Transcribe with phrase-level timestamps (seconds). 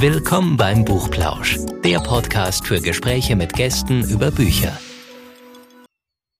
[0.00, 4.78] Willkommen beim Buchplausch, der Podcast für Gespräche mit Gästen über Bücher.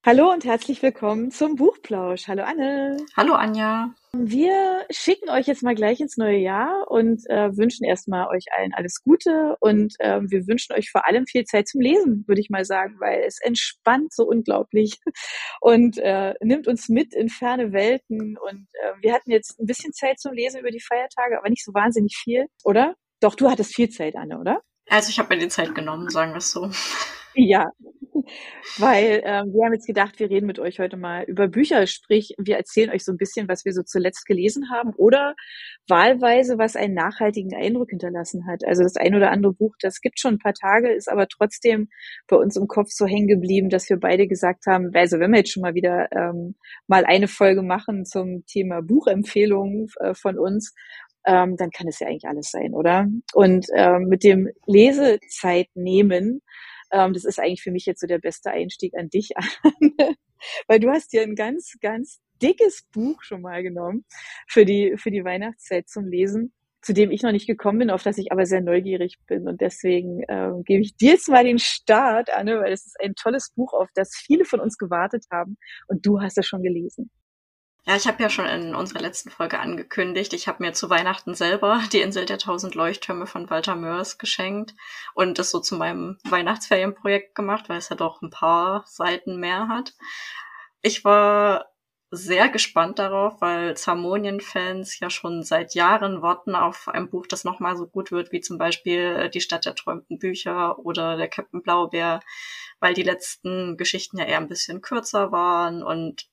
[0.03, 2.27] Hallo und herzlich willkommen zum Buchplausch.
[2.27, 2.96] Hallo Anne.
[3.19, 3.95] Hallo Anja.
[4.15, 8.73] Wir schicken euch jetzt mal gleich ins neue Jahr und äh, wünschen erstmal euch allen
[8.73, 12.49] alles Gute und äh, wir wünschen euch vor allem viel Zeit zum Lesen, würde ich
[12.49, 15.01] mal sagen, weil es entspannt so unglaublich
[15.61, 19.92] und äh, nimmt uns mit in ferne Welten und äh, wir hatten jetzt ein bisschen
[19.92, 22.97] Zeit zum Lesen über die Feiertage, aber nicht so wahnsinnig viel, oder?
[23.20, 24.62] Doch, du hattest viel Zeit, Anne, oder?
[24.88, 26.70] Also ich habe mir die Zeit genommen, sagen wir es so.
[27.34, 27.70] Ja,
[28.78, 32.34] weil ähm, wir haben jetzt gedacht, wir reden mit euch heute mal über Bücher, sprich,
[32.38, 35.34] wir erzählen euch so ein bisschen, was wir so zuletzt gelesen haben oder
[35.88, 38.64] wahlweise, was einen nachhaltigen Eindruck hinterlassen hat.
[38.66, 41.89] Also das ein oder andere Buch, das gibt schon ein paar Tage, ist aber trotzdem
[42.28, 45.39] bei uns im Kopf so hängen geblieben, dass wir beide gesagt haben, also wenn wir
[45.39, 46.56] jetzt schon mal wieder ähm,
[46.87, 50.75] mal eine Folge machen zum Thema Buchempfehlungen äh, von uns,
[51.30, 53.07] ähm, dann kann es ja eigentlich alles sein, oder?
[53.34, 56.42] Und ähm, mit dem Lesezeit nehmen,
[56.91, 59.31] ähm, das ist eigentlich für mich jetzt so der beste Einstieg an dich,
[60.67, 64.05] weil du hast dir ein ganz, ganz dickes Buch schon mal genommen
[64.48, 68.03] für die, für die Weihnachtszeit zum Lesen, zu dem ich noch nicht gekommen bin, auf
[68.03, 69.47] das ich aber sehr neugierig bin.
[69.47, 73.15] Und deswegen ähm, gebe ich dir jetzt mal den Start, Anne, weil es ist ein
[73.15, 75.59] tolles Buch, auf das viele von uns gewartet haben.
[75.87, 77.11] Und du hast es schon gelesen.
[77.86, 81.34] Ja, ich habe ja schon in unserer letzten Folge angekündigt, ich habe mir zu Weihnachten
[81.34, 84.75] selber die Insel der tausend Leuchttürme von Walter Mörs geschenkt
[85.14, 89.69] und das so zu meinem Weihnachtsferienprojekt gemacht, weil es ja doch ein paar Seiten mehr
[89.69, 89.95] hat.
[90.83, 91.70] Ich war
[92.11, 97.77] sehr gespannt darauf, weil Zamonien-Fans ja schon seit Jahren warten auf ein Buch, das nochmal
[97.77, 102.20] so gut wird, wie zum Beispiel Die Stadt der träumten Bücher oder der Captain Blaubeer,
[102.81, 106.28] weil die letzten Geschichten ja eher ein bisschen kürzer waren und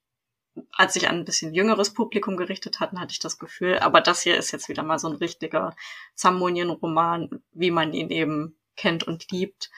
[0.71, 3.79] als sich an ein bisschen jüngeres Publikum gerichtet hatten, hatte ich das Gefühl.
[3.79, 5.75] Aber das hier ist jetzt wieder mal so ein richtiger
[6.15, 9.69] Zamonien-Roman, wie man ihn eben kennt und liebt.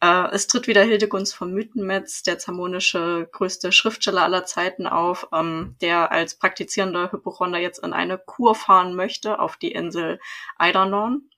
[0.00, 5.76] Äh, es tritt wieder Hildegunst von Mythenmetz, der zamonische größte Schriftsteller aller Zeiten auf, ähm,
[5.80, 10.18] der als praktizierender Hypochonder jetzt in eine Kur fahren möchte auf die Insel
[10.56, 11.30] Eidernorn.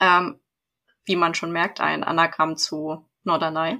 [0.00, 0.40] Ähm,
[1.04, 3.78] wie man schon merkt, ein Anagramm zu Norderney.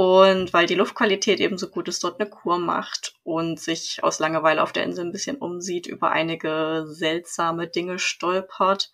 [0.00, 4.18] Und weil die Luftqualität eben so gut ist, dort eine Kur macht und sich aus
[4.18, 8.92] Langeweile auf der Insel ein bisschen umsieht, über einige seltsame Dinge stolpert.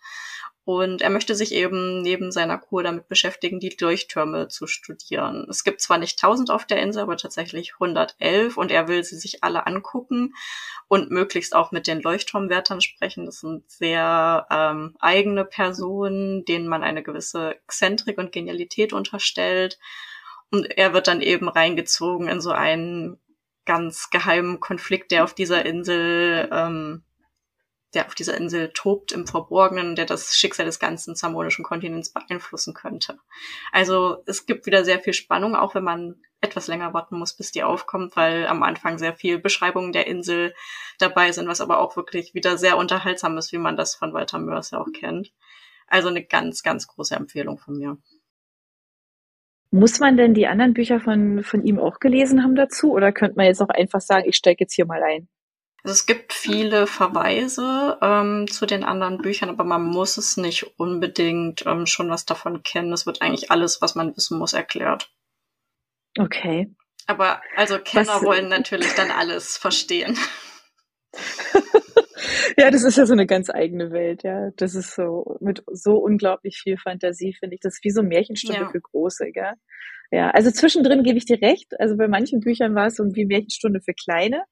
[0.65, 5.47] Und er möchte sich eben neben seiner Kur damit beschäftigen, die Leuchttürme zu studieren.
[5.49, 9.17] Es gibt zwar nicht 1000 auf der Insel, aber tatsächlich 111 und er will sie
[9.17, 10.33] sich alle angucken
[10.89, 13.25] und möglichst auch mit den Leuchtturmwärtern sprechen.
[13.25, 19.79] Das sind sehr ähm, eigene Personen, denen man eine gewisse Exzentrik und Genialität unterstellt
[20.51, 23.19] und er wird dann eben reingezogen in so einen
[23.65, 27.03] ganz geheimen Konflikt, der auf dieser Insel, ähm,
[27.93, 32.73] der auf dieser Insel tobt im Verborgenen, der das Schicksal des ganzen zamonischen Kontinents beeinflussen
[32.73, 33.19] könnte.
[33.71, 37.51] Also es gibt wieder sehr viel Spannung, auch wenn man etwas länger warten muss, bis
[37.51, 40.53] die aufkommt, weil am Anfang sehr viel Beschreibungen der Insel
[40.99, 44.39] dabei sind, was aber auch wirklich wieder sehr unterhaltsam ist, wie man das von Walter
[44.39, 45.33] Mörs ja auch kennt.
[45.87, 47.97] Also eine ganz, ganz große Empfehlung von mir.
[49.77, 52.93] Muss man denn die anderen Bücher von, von ihm auch gelesen haben dazu?
[52.93, 55.29] Oder könnte man jetzt auch einfach sagen, ich steige jetzt hier mal ein?
[55.83, 60.79] Also es gibt viele Verweise ähm, zu den anderen Büchern, aber man muss es nicht
[60.79, 62.91] unbedingt ähm, schon was davon kennen.
[62.91, 65.11] Es wird eigentlich alles, was man wissen muss, erklärt.
[66.17, 66.73] Okay.
[67.05, 70.17] Aber also Kenner was, wollen natürlich dann alles verstehen.
[72.57, 74.51] ja, das ist ja so eine ganz eigene Welt, ja.
[74.57, 77.61] Das ist so mit so unglaublich viel Fantasie, finde ich.
[77.61, 78.69] Das ist wie so Märchenstunde ja.
[78.69, 79.53] für Große, gell?
[80.11, 81.79] Ja, also zwischendrin gebe ich dir recht.
[81.79, 84.43] Also bei manchen Büchern war es so wie Märchenstunde für Kleine.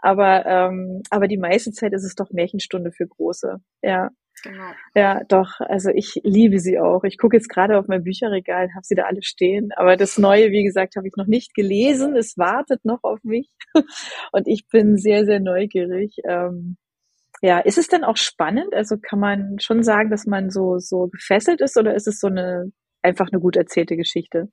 [0.00, 3.56] Aber, ähm, aber die meiste Zeit ist es doch Märchenstunde für Große.
[3.82, 4.10] Ja.
[4.44, 4.70] Genau.
[4.94, 5.58] Ja, doch.
[5.58, 7.02] Also ich liebe sie auch.
[7.02, 9.70] Ich gucke jetzt gerade auf mein Bücherregal, habe sie da alle stehen.
[9.74, 12.14] Aber das Neue, wie gesagt, habe ich noch nicht gelesen.
[12.16, 13.50] Es wartet noch auf mich.
[14.32, 16.18] Und ich bin sehr, sehr neugierig.
[16.24, 16.76] Ähm,
[17.40, 18.74] ja, ist es denn auch spannend?
[18.74, 22.26] Also kann man schon sagen, dass man so, so gefesselt ist oder ist es so
[22.26, 24.48] eine, einfach eine gut erzählte Geschichte?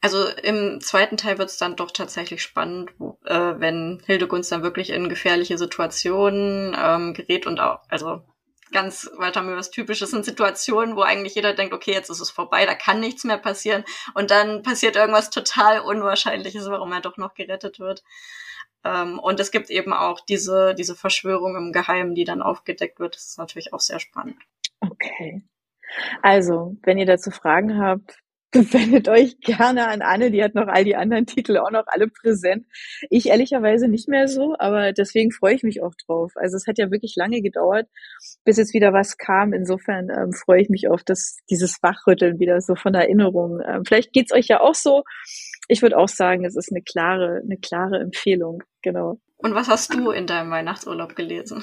[0.00, 2.90] Also im zweiten Teil wird es dann doch tatsächlich spannend,
[3.24, 8.22] äh, wenn Hildegunst dann wirklich in gefährliche Situationen ähm, gerät und auch, also
[8.72, 12.30] ganz Walter Mörs typisch, das sind Situationen, wo eigentlich jeder denkt, okay, jetzt ist es
[12.30, 13.84] vorbei, da kann nichts mehr passieren
[14.14, 18.02] und dann passiert irgendwas total Unwahrscheinliches, warum er doch noch gerettet wird.
[18.84, 23.14] Ähm, und es gibt eben auch diese, diese Verschwörung im Geheimen, die dann aufgedeckt wird.
[23.14, 24.36] Das ist natürlich auch sehr spannend.
[24.80, 25.42] Okay.
[26.22, 28.18] Also, wenn ihr dazu Fragen habt,
[28.52, 32.08] wendet euch gerne an Anne, die hat noch all die anderen Titel auch noch alle
[32.08, 32.66] präsent.
[33.08, 36.32] Ich ehrlicherweise nicht mehr so, aber deswegen freue ich mich auch drauf.
[36.34, 37.86] Also es hat ja wirklich lange gedauert,
[38.44, 39.52] bis jetzt wieder was kam.
[39.52, 43.62] Insofern ähm, freue ich mich auf das, dieses Wachrütteln wieder so von Erinnerungen.
[43.64, 45.04] Ähm, vielleicht geht's euch ja auch so.
[45.70, 48.62] Ich würde auch sagen, es ist eine klare, eine klare Empfehlung.
[48.82, 49.20] Genau.
[49.36, 51.62] Und was hast du in deinem Weihnachtsurlaub gelesen?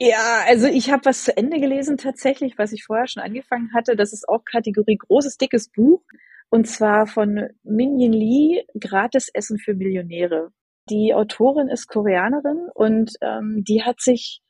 [0.00, 3.96] Ja, also ich habe was zu Ende gelesen tatsächlich, was ich vorher schon angefangen hatte.
[3.96, 6.02] Das ist auch Kategorie großes, dickes Buch.
[6.50, 10.50] Und zwar von Min Yin Lee, Gratis Essen für Millionäre.
[10.88, 14.40] Die Autorin ist Koreanerin und ähm, die hat sich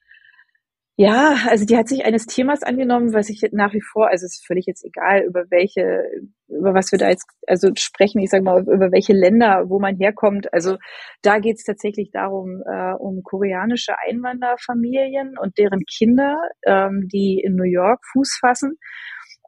[1.01, 4.39] ja, also die hat sich eines Themas angenommen, was ich nach wie vor, also es
[4.39, 6.03] ist völlig jetzt egal, über welche,
[6.49, 9.97] über was wir da jetzt also sprechen, ich sage mal, über welche Länder, wo man
[9.97, 10.53] herkommt.
[10.53, 10.77] Also
[11.23, 17.55] da geht es tatsächlich darum, äh, um koreanische Einwanderfamilien und deren Kinder, ähm, die in
[17.55, 18.79] New York Fuß fassen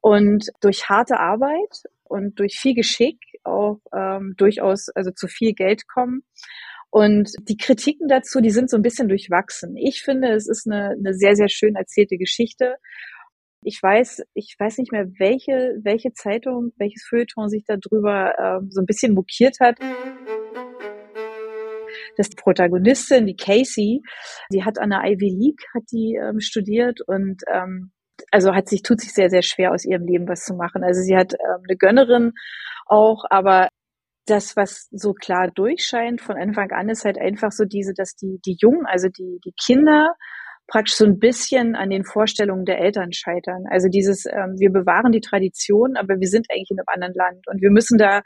[0.03, 5.89] und durch harte Arbeit und durch viel Geschick auch ähm, durchaus also zu viel Geld
[5.89, 6.23] kommen
[6.91, 9.77] und die Kritiken dazu, die sind so ein bisschen durchwachsen.
[9.77, 12.77] Ich finde, es ist eine, eine sehr, sehr schön erzählte Geschichte.
[13.63, 18.81] Ich weiß, ich weiß nicht mehr, welche, welche Zeitung, welches Feuilleton sich darüber ähm, so
[18.81, 19.79] ein bisschen mokiert hat.
[22.17, 24.01] Das Protagonistin, die Casey,
[24.51, 27.93] die hat an der Ivy League, hat die ähm, studiert und ähm,
[28.31, 30.83] also hat sich, tut sich sehr, sehr schwer aus ihrem Leben was zu machen.
[30.83, 32.33] Also sie hat ähm, eine Gönnerin
[32.87, 33.69] auch, aber
[34.27, 38.41] das, was so klar durchscheint von Anfang an, ist halt einfach so diese, dass die,
[38.45, 40.15] die Jungen, also die, die Kinder
[40.71, 43.65] praktisch so ein bisschen an den Vorstellungen der Eltern scheitern.
[43.69, 47.49] Also dieses, ähm, wir bewahren die Tradition, aber wir sind eigentlich in einem anderen Land
[47.49, 48.23] und wir müssen da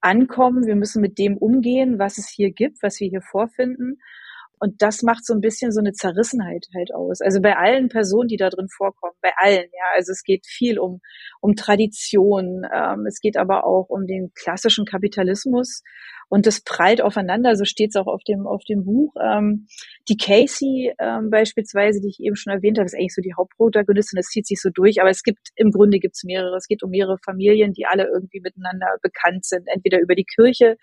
[0.00, 3.98] ankommen, wir müssen mit dem umgehen, was es hier gibt, was wir hier vorfinden.
[4.58, 7.20] Und das macht so ein bisschen so eine Zerrissenheit halt aus.
[7.20, 9.84] Also bei allen Personen, die da drin vorkommen, bei allen, ja.
[9.96, 11.00] Also es geht viel um,
[11.40, 15.82] um Tradition, ähm, es geht aber auch um den klassischen Kapitalismus
[16.32, 19.12] und das prallt aufeinander, so steht es auch auf dem, auf dem Buch.
[19.22, 19.66] Ähm,
[20.08, 24.16] die Casey ähm, beispielsweise, die ich eben schon erwähnt habe, ist eigentlich so die Hauptprotagonistin,
[24.16, 26.56] das zieht sich so durch, aber es gibt, im Grunde gibt es mehrere.
[26.56, 30.78] Es geht um mehrere Familien, die alle irgendwie miteinander bekannt sind, entweder über die Kirche,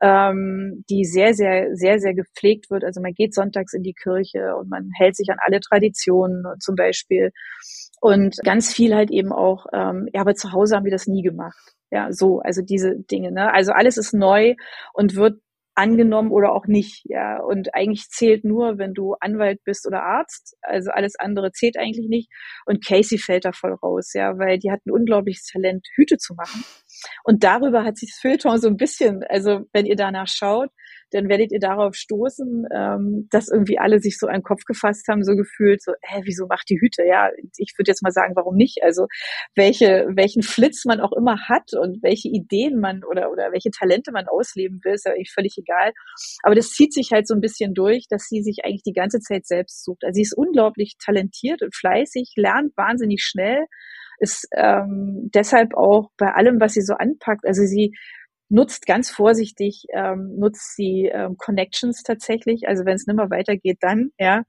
[0.00, 2.82] ähm, die sehr, sehr, sehr, sehr gepflegt wird.
[2.82, 6.74] Also man geht sonntags in die Kirche und man hält sich an alle Traditionen zum
[6.74, 7.32] Beispiel.
[8.00, 11.20] Und ganz viel halt eben auch, ähm, ja, aber zu Hause haben wir das nie
[11.20, 11.75] gemacht.
[11.90, 13.52] Ja, so, also diese Dinge, ne?
[13.52, 14.54] Also alles ist neu
[14.92, 15.40] und wird
[15.76, 17.38] angenommen oder auch nicht, ja.
[17.40, 20.56] Und eigentlich zählt nur, wenn du Anwalt bist oder Arzt.
[20.62, 22.30] Also alles andere zählt eigentlich nicht.
[22.64, 26.34] Und Casey fällt da voll raus, ja, weil die hat ein unglaubliches Talent, Hüte zu
[26.34, 26.64] machen.
[27.24, 30.70] Und darüber hat sich das Feuilleton so ein bisschen, also wenn ihr danach schaut,
[31.10, 35.22] dann werdet ihr darauf stoßen, ähm, dass irgendwie alle sich so einen Kopf gefasst haben,
[35.22, 37.04] so gefühlt, so, hä, wieso macht die Hüte?
[37.06, 38.82] Ja, ich würde jetzt mal sagen, warum nicht?
[38.82, 39.06] Also
[39.54, 44.10] welche, welchen Flitz man auch immer hat und welche Ideen man oder, oder welche Talente
[44.12, 45.92] man ausleben will, ist ja eigentlich völlig egal.
[46.42, 49.20] Aber das zieht sich halt so ein bisschen durch, dass sie sich eigentlich die ganze
[49.20, 50.04] Zeit selbst sucht.
[50.04, 53.66] Also sie ist unglaublich talentiert und fleißig, lernt wahnsinnig schnell
[54.18, 57.94] ist ähm, deshalb auch bei allem, was sie so anpackt, also sie
[58.48, 64.10] nutzt ganz vorsichtig, ähm, nutzt sie ähm, Connections tatsächlich, also wenn es nimmer weitergeht, dann,
[64.18, 64.42] ja,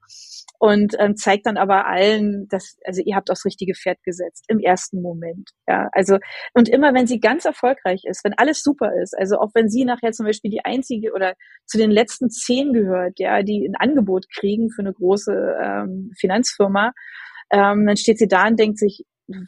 [0.59, 4.59] und ähm, zeigt dann aber allen, dass, also ihr habt aufs richtige Pferd gesetzt im
[4.59, 6.17] ersten Moment, ja, also
[6.53, 9.85] und immer wenn sie ganz erfolgreich ist, wenn alles super ist, also auch wenn sie
[9.85, 11.33] nachher zum Beispiel die einzige oder
[11.65, 16.91] zu den letzten zehn gehört, ja, die ein Angebot kriegen für eine große ähm, Finanzfirma,
[17.51, 19.05] ähm, dann steht sie da und denkt sich,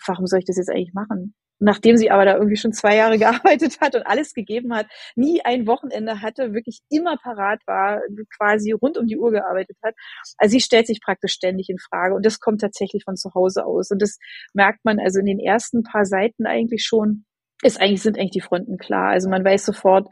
[0.08, 1.34] warum soll ich das jetzt eigentlich machen?
[1.60, 5.42] Nachdem sie aber da irgendwie schon zwei Jahre gearbeitet hat und alles gegeben hat, nie
[5.44, 8.02] ein Wochenende hatte, wirklich immer parat war,
[8.38, 9.96] quasi rund um die Uhr gearbeitet hat.
[10.38, 13.66] Also sie stellt sich praktisch ständig in Frage und das kommt tatsächlich von zu Hause
[13.66, 13.92] aus.
[13.92, 14.18] Und das
[14.54, 17.26] merkt man also in den ersten paar Seiten eigentlich schon,
[17.62, 19.10] ist eigentlich, sind eigentlich die Fronten klar.
[19.10, 20.08] Also man weiß sofort,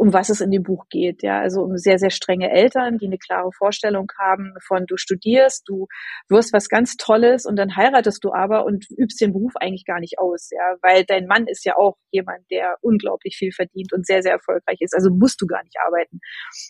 [0.00, 1.22] um was es in dem Buch geht.
[1.22, 5.68] Ja, also um sehr, sehr strenge Eltern, die eine klare Vorstellung haben von du studierst,
[5.68, 5.88] du
[6.30, 10.00] wirst was ganz Tolles und dann heiratest du aber und übst den Beruf eigentlich gar
[10.00, 10.48] nicht aus.
[10.52, 14.32] Ja, weil dein Mann ist ja auch jemand, der unglaublich viel verdient und sehr, sehr
[14.32, 14.94] erfolgreich ist.
[14.94, 16.20] Also musst du gar nicht arbeiten.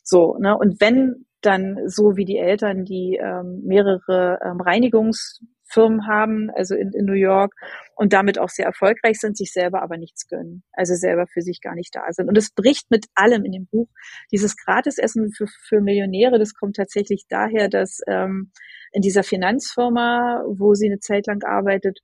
[0.03, 0.57] So, ne?
[0.59, 5.41] Und wenn dann so wie die Eltern, die ähm, mehrere ähm, Reinigungs
[5.71, 7.55] Firmen haben, also in, in New York
[7.95, 11.61] und damit auch sehr erfolgreich sind, sich selber aber nichts gönnen, also selber für sich
[11.61, 12.29] gar nicht da sind.
[12.29, 13.89] Und es bricht mit allem in dem Buch.
[14.33, 18.53] Dieses Gratisessen für, für Millionäre, das kommt tatsächlich daher, dass ähm,
[18.93, 22.01] in dieser Finanzfirma, wo sie eine Zeit lang arbeitet,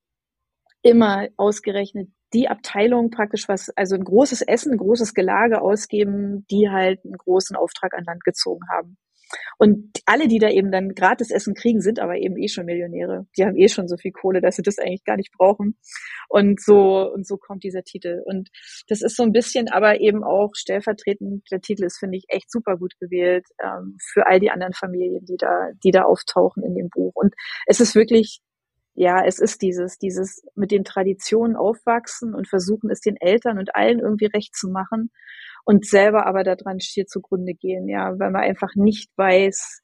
[0.83, 6.69] immer ausgerechnet die Abteilung praktisch was, also ein großes Essen, ein großes Gelage ausgeben, die
[6.71, 8.97] halt einen großen Auftrag an Land gezogen haben.
[9.59, 13.26] Und alle, die da eben dann gratis Essen kriegen, sind aber eben eh schon Millionäre.
[13.37, 15.76] Die haben eh schon so viel Kohle, dass sie das eigentlich gar nicht brauchen.
[16.28, 18.23] Und so, und so kommt dieser Titel.
[18.25, 18.50] Und
[18.88, 22.50] das ist so ein bisschen aber eben auch stellvertretend, der Titel ist, finde ich, echt
[22.50, 26.75] super gut gewählt, ähm, für all die anderen Familien, die da, die da auftauchen in
[26.75, 27.12] dem Buch.
[27.14, 27.35] Und
[27.66, 28.40] es ist wirklich
[28.99, 33.76] ja, es ist dieses, dieses mit den Traditionen aufwachsen und versuchen, es den Eltern und
[33.76, 35.11] allen irgendwie recht zu machen
[35.67, 39.83] und selber aber daran stier zugrunde gehen, ja, weil man einfach nicht weiß,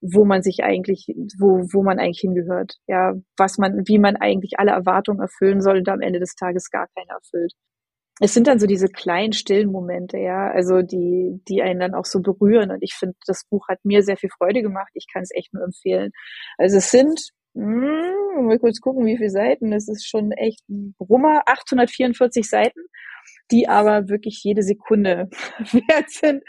[0.00, 1.06] wo man sich eigentlich,
[1.38, 5.78] wo, wo man eigentlich hingehört, ja, was man, wie man eigentlich alle Erwartungen erfüllen soll
[5.78, 7.52] und am Ende des Tages gar keine erfüllt.
[8.20, 12.04] Es sind dann so diese kleinen stillen Momente, ja, also die, die einen dann auch
[12.04, 14.92] so berühren und ich finde, das Buch hat mir sehr viel Freude gemacht.
[14.94, 16.12] Ich kann es echt nur empfehlen.
[16.58, 17.20] Also es sind
[17.56, 19.72] hm, mal kurz gucken, wie viele Seiten.
[19.72, 21.42] Das ist schon echt ein Brummer.
[21.46, 22.80] 844 Seiten,
[23.50, 25.28] die aber wirklich jede Sekunde
[25.88, 26.42] wert sind.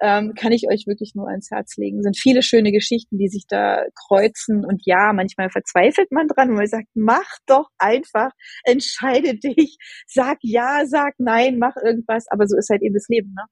[0.00, 2.02] Ähm, kann ich euch wirklich nur ans Herz legen.
[2.02, 4.64] Sind viele schöne Geschichten, die sich da kreuzen.
[4.64, 8.30] Und ja, manchmal verzweifelt man dran, weil man sagt, mach doch einfach,
[8.64, 12.26] entscheide dich, sag ja, sag nein, mach irgendwas.
[12.30, 13.44] Aber so ist halt eben das Leben, ne?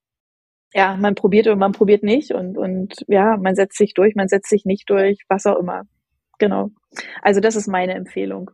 [0.77, 4.27] Ja, man probiert oder man probiert nicht und, und ja, man setzt sich durch, man
[4.27, 5.83] setzt sich nicht durch, was auch immer.
[6.41, 6.71] Genau.
[7.23, 8.51] Also das ist meine Empfehlung.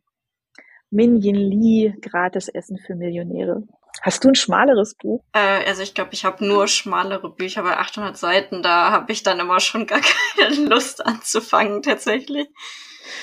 [0.90, 3.62] Minyin Lee, gratis Essen für Millionäre.
[4.02, 5.22] Hast du ein schmaleres Buch?
[5.32, 8.62] Äh, also ich glaube, ich habe nur schmalere Bücher bei 800 Seiten.
[8.62, 10.00] Da habe ich dann immer schon gar
[10.38, 12.48] keine Lust anzufangen tatsächlich.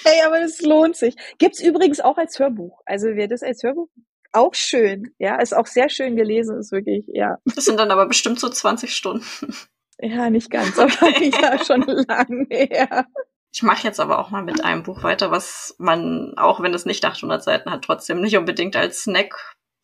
[0.03, 1.15] Hey, aber das lohnt sich.
[1.37, 2.81] Gibt's übrigens auch als Hörbuch.
[2.85, 3.89] Also wer das als Hörbuch
[4.33, 7.37] auch schön, ja, ist auch sehr schön gelesen, ist wirklich, ja.
[7.45, 9.55] Das sind dann aber bestimmt so 20 Stunden.
[9.99, 13.07] Ja, nicht ganz, aber ja schon lange her.
[13.51, 16.85] Ich mache jetzt aber auch mal mit einem Buch weiter, was man, auch wenn es
[16.85, 19.07] nicht 800 Seiten hat, trotzdem nicht unbedingt als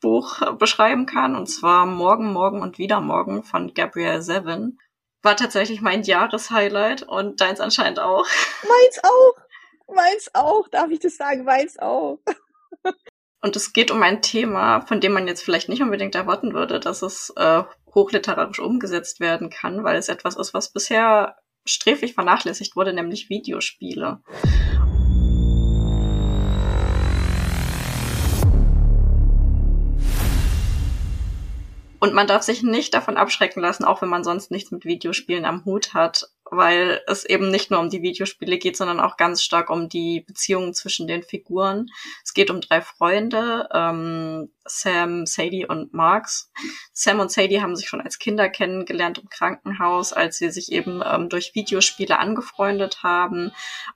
[0.03, 1.35] Snackbuch beschreiben kann.
[1.35, 4.77] Und zwar Morgen, Morgen und wieder Morgen von Gabrielle Sevin.
[5.21, 8.27] War tatsächlich mein Jahreshighlight und deins anscheinend auch.
[8.63, 9.95] Meins auch.
[9.95, 10.67] Meins auch.
[10.67, 11.45] Darf ich das sagen?
[11.45, 12.19] Meins auch.
[13.41, 16.79] Und es geht um ein Thema, von dem man jetzt vielleicht nicht unbedingt erwarten würde,
[16.79, 22.77] dass es äh, hochliterarisch umgesetzt werden kann, weil es etwas ist, was bisher sträflich vernachlässigt
[22.77, 24.21] wurde, nämlich Videospiele.
[32.03, 35.45] Und man darf sich nicht davon abschrecken lassen, auch wenn man sonst nichts mit Videospielen
[35.45, 39.41] am Hut hat, weil es eben nicht nur um die Videospiele geht, sondern auch ganz
[39.41, 41.87] stark um die Beziehungen zwischen den Figuren.
[42.21, 46.51] Es geht um drei Freunde, ähm, Sam, Sadie und Marks.
[46.91, 51.01] Sam und Sadie haben sich schon als Kinder kennengelernt im Krankenhaus, als sie sich eben
[51.05, 53.53] ähm, durch Videospiele angefreundet haben.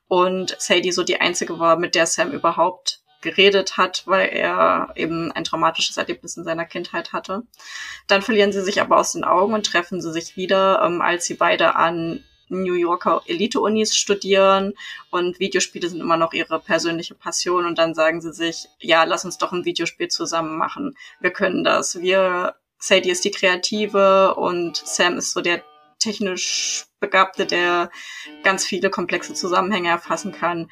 [0.07, 5.31] Und Sadie so die einzige war, mit der Sam überhaupt geredet hat, weil er eben
[5.31, 7.43] ein traumatisches Erlebnis in seiner Kindheit hatte.
[8.07, 11.25] Dann verlieren sie sich aber aus den Augen und treffen sie sich wieder, ähm, als
[11.25, 14.73] sie beide an New Yorker Elite-Unis studieren
[15.09, 19.25] und Videospiele sind immer noch ihre persönliche Passion und dann sagen sie sich, ja, lass
[19.25, 20.95] uns doch ein Videospiel zusammen machen.
[21.19, 21.99] Wir können das.
[21.99, 25.61] Wir, Sadie ist die Kreative und Sam ist so der
[25.99, 27.91] technisch Begabte, der
[28.43, 30.69] ganz viele komplexe Zusammenhänge erfassen kann.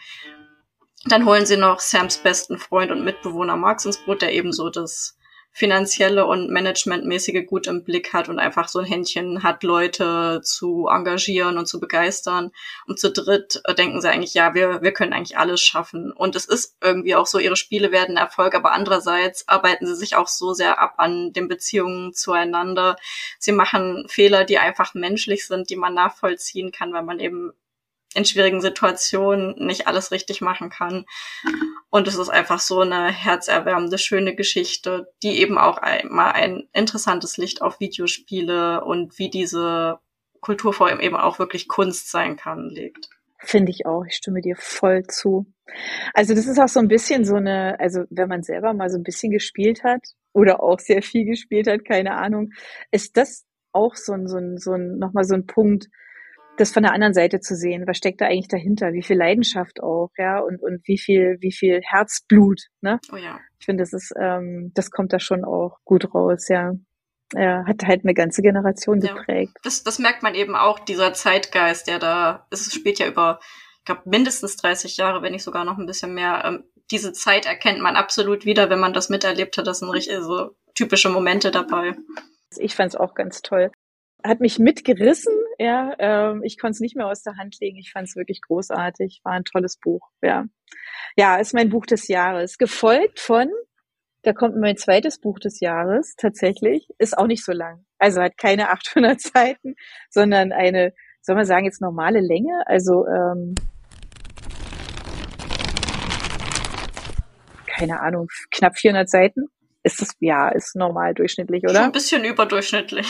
[1.08, 5.16] Dann holen sie noch Sams besten Freund und Mitbewohner Max ins Boot, der ebenso das
[5.52, 10.88] finanzielle und managementmäßige gut im Blick hat und einfach so ein Händchen hat, Leute zu
[10.88, 12.52] engagieren und zu begeistern.
[12.88, 16.12] Und zu dritt äh, denken sie eigentlich, ja, wir, wir können eigentlich alles schaffen.
[16.12, 20.18] Und es ist irgendwie auch so, ihre Spiele werden Erfolg, aber andererseits arbeiten sie sich
[20.18, 22.98] auch so sehr ab an den Beziehungen zueinander.
[23.40, 27.54] Sie machen Fehler, die einfach menschlich sind, die man nachvollziehen kann, weil man eben
[28.16, 31.06] in schwierigen Situationen nicht alles richtig machen kann.
[31.90, 37.38] Und es ist einfach so eine herzerwärmende, schöne Geschichte, die eben auch einmal ein interessantes
[37.38, 40.00] Licht auf Videospiele und wie diese
[40.42, 43.10] Kulturform eben auch wirklich Kunst sein kann, legt.
[43.40, 44.06] Finde ich auch.
[44.06, 45.46] Ich stimme dir voll zu.
[46.14, 48.98] Also das ist auch so ein bisschen so eine, also wenn man selber mal so
[48.98, 50.02] ein bisschen gespielt hat
[50.34, 52.52] oder auch sehr viel gespielt hat, keine Ahnung,
[52.92, 55.88] ist das auch so ein, so ein, so ein, nochmal so ein Punkt,
[56.58, 57.86] das von der anderen Seite zu sehen.
[57.88, 58.94] Was steckt da eigentlich dahinter?
[58.94, 63.00] Wie viel Leidenschaft auch, ja, und, und wie viel, wie viel Herzblut, ne?
[63.12, 63.40] Oh ja.
[63.60, 66.74] Ich finde, das ist, ähm, das kommt da schon auch gut raus, ja.
[67.34, 69.54] Er hat halt eine ganze Generation geprägt.
[69.56, 69.62] Ja.
[69.64, 73.40] Das, das merkt man eben auch, dieser Zeitgeist, der da, es spielt ja über,
[73.80, 76.44] ich glaube, mindestens 30 Jahre, wenn nicht sogar noch ein bisschen mehr.
[76.46, 79.66] Ähm, diese Zeit erkennt man absolut wieder, wenn man das miterlebt hat.
[79.66, 81.96] Das sind richtig so typische Momente dabei.
[82.58, 83.72] Ich fand es auch ganz toll
[84.26, 85.34] hat mich mitgerissen.
[85.58, 87.78] Ja, ähm, ich konnte es nicht mehr aus der Hand legen.
[87.78, 89.22] Ich fand es wirklich großartig.
[89.24, 90.10] War ein tolles Buch.
[90.22, 90.46] Ja,
[91.16, 92.58] ja, ist mein Buch des Jahres.
[92.58, 93.50] Gefolgt von,
[94.24, 96.90] da kommt mein zweites Buch des Jahres tatsächlich.
[96.98, 97.86] Ist auch nicht so lang.
[98.00, 99.76] Also hat keine 800 Seiten,
[100.10, 100.94] sondern eine
[101.26, 102.62] soll man sagen, jetzt normale Länge?
[102.68, 103.56] Also ähm,
[107.66, 109.48] keine Ahnung, knapp 400 Seiten.
[109.82, 111.76] Ist das, ja, ist normal durchschnittlich, oder?
[111.76, 113.08] Schon ein bisschen überdurchschnittlich.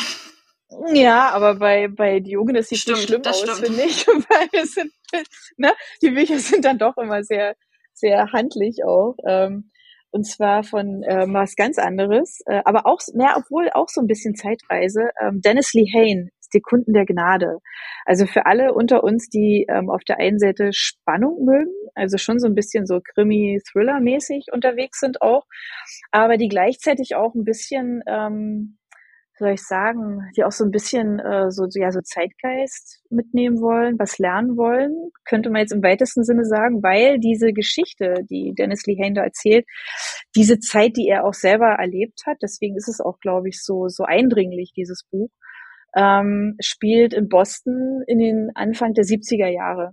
[0.94, 4.08] Ja, aber bei, bei Diogenes sieht es schlimm aus, finde ich.
[4.08, 4.91] Weil es sind,
[5.58, 7.55] ne, die Bücher sind dann doch immer sehr,
[7.94, 9.15] sehr handlich auch.
[9.27, 9.72] Ähm,
[10.12, 14.08] und zwar von ähm, was ganz anderes, äh, aber auch, naja, obwohl auch so ein
[14.08, 15.10] bisschen Zeitreise.
[15.22, 17.60] Ähm, Dennis Lee Hain, die Kunden der Gnade.
[18.05, 22.39] Also für alle unter uns, die ähm, auf der einen Seite Spannung mögen, also schon
[22.39, 25.44] so ein bisschen so Krimi-Thriller-mäßig unterwegs sind auch,
[26.12, 28.77] aber die gleichzeitig auch ein bisschen ähm,
[29.38, 34.00] soll ich sagen, die auch so ein bisschen äh, so, ja, so Zeitgeist mitnehmen wollen,
[34.00, 38.86] was lernen wollen, könnte man jetzt im weitesten Sinne sagen, weil diese Geschichte, die Dennis
[38.86, 39.65] Lee Hain da erzählt,
[40.36, 43.88] diese Zeit, die er auch selber erlebt hat, deswegen ist es auch, glaube ich, so,
[43.89, 45.30] so eindringlich, dieses Buch,
[45.96, 49.92] ähm, spielt in Boston in den Anfang der 70er Jahre.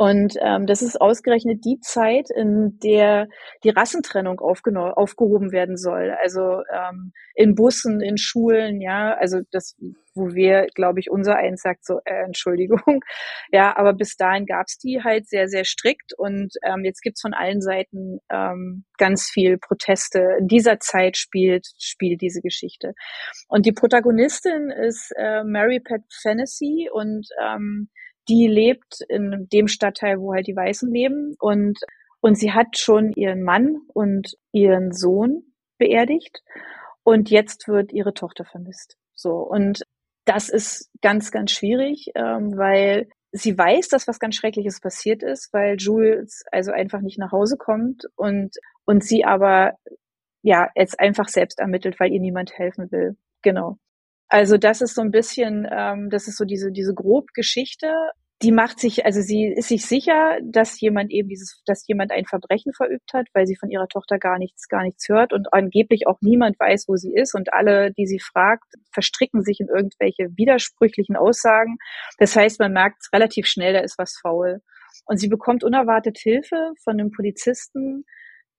[0.00, 3.26] Und ähm, das ist ausgerechnet die Zeit, in der
[3.64, 6.16] die Rassentrennung aufgehoben werden soll.
[6.22, 9.76] Also ähm, in Bussen, in Schulen, ja, also das,
[10.14, 12.80] wo wir, glaube ich, unser eins sagt so, äh, Entschuldigung,
[13.50, 17.34] ja, aber bis dahin gab's die halt sehr, sehr strikt und ähm, jetzt gibt's von
[17.34, 20.36] allen Seiten ähm, ganz viel Proteste.
[20.38, 22.94] In dieser Zeit spielt spielt diese Geschichte.
[23.48, 27.88] Und die Protagonistin ist äh, Mary Pat Fennessy und ähm,
[28.28, 31.78] die lebt in dem Stadtteil, wo halt die Weißen leben und,
[32.20, 35.44] und sie hat schon ihren Mann und ihren Sohn
[35.78, 36.42] beerdigt
[37.04, 38.96] und jetzt wird ihre Tochter vermisst.
[39.14, 39.82] So und
[40.24, 45.52] das ist ganz, ganz schwierig, ähm, weil sie weiß, dass was ganz Schreckliches passiert ist,
[45.52, 49.74] weil Jules also einfach nicht nach Hause kommt und und sie aber
[50.42, 53.16] ja jetzt einfach selbst ermittelt, weil ihr niemand helfen will.
[53.42, 53.78] Genau.
[54.28, 57.88] Also das ist so ein bisschen, ähm, das ist so diese diese grob Geschichte.
[58.42, 62.24] Die macht sich, also sie ist sich sicher, dass jemand eben dieses, dass jemand ein
[62.24, 66.06] Verbrechen verübt hat, weil sie von ihrer Tochter gar nichts, gar nichts hört und angeblich
[66.06, 70.28] auch niemand weiß, wo sie ist und alle, die sie fragt, verstricken sich in irgendwelche
[70.36, 71.78] widersprüchlichen Aussagen.
[72.18, 74.60] Das heißt, man merkt relativ schnell, da ist was faul.
[75.06, 78.04] Und sie bekommt unerwartet Hilfe von einem Polizisten,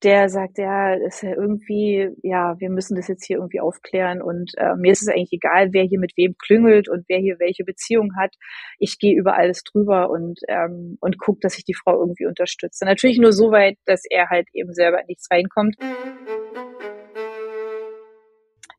[0.04, 4.52] der sagt, ja, ist ja irgendwie, ja, wir müssen das jetzt hier irgendwie aufklären und
[4.58, 7.64] äh, mir ist es eigentlich egal, wer hier mit wem klüngelt und wer hier welche
[7.64, 8.36] Beziehung hat.
[8.78, 12.86] Ich gehe über alles drüber und ähm, und guck, dass ich die Frau irgendwie unterstütze.
[12.86, 15.76] Natürlich nur so weit, dass er halt eben selber nichts reinkommt.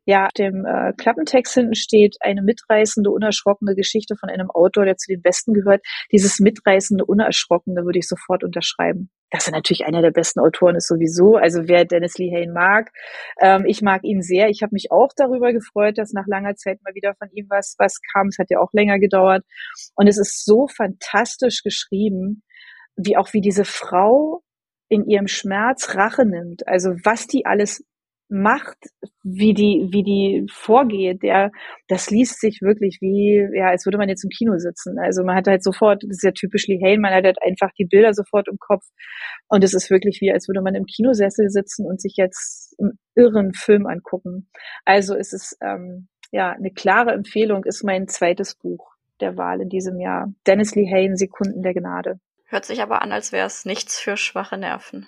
[0.06, 5.12] Ja, dem äh, Klappentext hinten steht eine mitreißende, unerschrockene Geschichte von einem Autor, der zu
[5.12, 5.82] den Besten gehört.
[6.10, 10.88] Dieses mitreißende, unerschrockene würde ich sofort unterschreiben dass er natürlich einer der besten Autoren ist
[10.88, 11.36] sowieso.
[11.36, 12.90] Also wer Dennis Lee Hain mag,
[13.40, 14.48] ähm, ich mag ihn sehr.
[14.48, 17.76] Ich habe mich auch darüber gefreut, dass nach langer Zeit mal wieder von ihm was
[17.78, 18.28] was kam.
[18.28, 19.44] Es hat ja auch länger gedauert
[19.94, 22.42] und es ist so fantastisch geschrieben,
[22.96, 24.42] wie auch wie diese Frau
[24.88, 26.66] in ihrem Schmerz Rache nimmt.
[26.66, 27.84] Also was die alles
[28.30, 28.78] macht,
[29.22, 31.50] wie die, wie die vorgeht, der,
[31.88, 34.98] das liest sich wirklich wie, ja, als würde man jetzt im Kino sitzen.
[34.98, 37.70] Also man hat halt sofort, das ist ja typisch Lee Hain, man hat halt einfach
[37.78, 38.84] die Bilder sofort im Kopf
[39.48, 42.98] und es ist wirklich wie, als würde man im Kinosessel sitzen und sich jetzt einen
[43.14, 44.48] irren Film angucken.
[44.84, 49.68] Also es ist, ähm, ja, eine klare Empfehlung ist mein zweites Buch der Wahl in
[49.68, 50.32] diesem Jahr.
[50.46, 52.20] Dennis Lee Hain, Sekunden der Gnade.
[52.46, 55.06] Hört sich aber an, als wäre es nichts für schwache Nerven.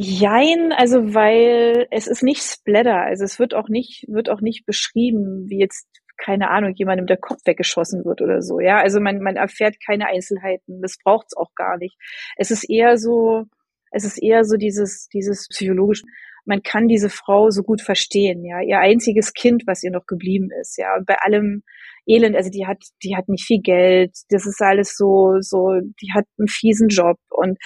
[0.00, 4.64] Jein, also weil es ist nicht Splatter, also es wird auch nicht, wird auch nicht
[4.64, 8.78] beschrieben, wie jetzt, keine Ahnung, jemandem der Kopf weggeschossen wird oder so, ja.
[8.78, 11.96] Also man, man erfährt keine Einzelheiten, das braucht's auch gar nicht.
[12.36, 13.46] Es ist eher so,
[13.90, 16.04] es ist eher so dieses, dieses psychologische,
[16.44, 18.60] man kann diese Frau so gut verstehen, ja.
[18.60, 20.96] Ihr einziges Kind, was ihr noch geblieben ist, ja.
[21.04, 21.64] Bei allem,
[22.08, 26.12] Elend, also die hat, die hat nicht viel Geld, das ist alles so, so, die
[26.14, 27.58] hat einen fiesen Job und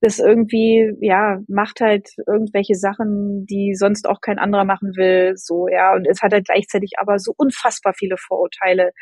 [0.00, 5.66] das irgendwie, ja, macht halt irgendwelche Sachen, die sonst auch kein anderer machen will, so,
[5.68, 8.92] ja, und es hat halt gleichzeitig aber so unfassbar viele Vorurteile.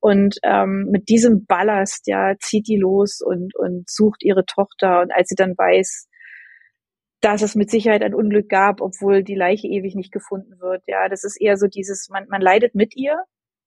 [0.00, 5.00] Und ähm, mit diesem Ballast, ja, zieht die los und, und sucht ihre Tochter.
[5.00, 6.06] Und als sie dann weiß,
[7.20, 10.82] dass es mit Sicherheit ein Unglück gab, obwohl die Leiche ewig nicht gefunden wird.
[10.86, 13.24] Ja, das ist eher so dieses, man, man leidet mit ihr,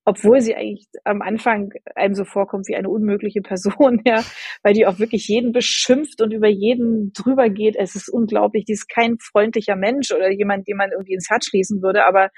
[0.10, 4.24] obwohl sie eigentlich am Anfang einem so vorkommt wie eine unmögliche Person, ja,
[4.64, 7.76] weil die auch wirklich jeden beschimpft und über jeden drüber geht.
[7.76, 8.66] Es ist unglaublich.
[8.66, 12.08] Die ist kein freundlicher Mensch oder jemand, den man irgendwie ins Herz schließen würde.
[12.08, 12.30] Aber,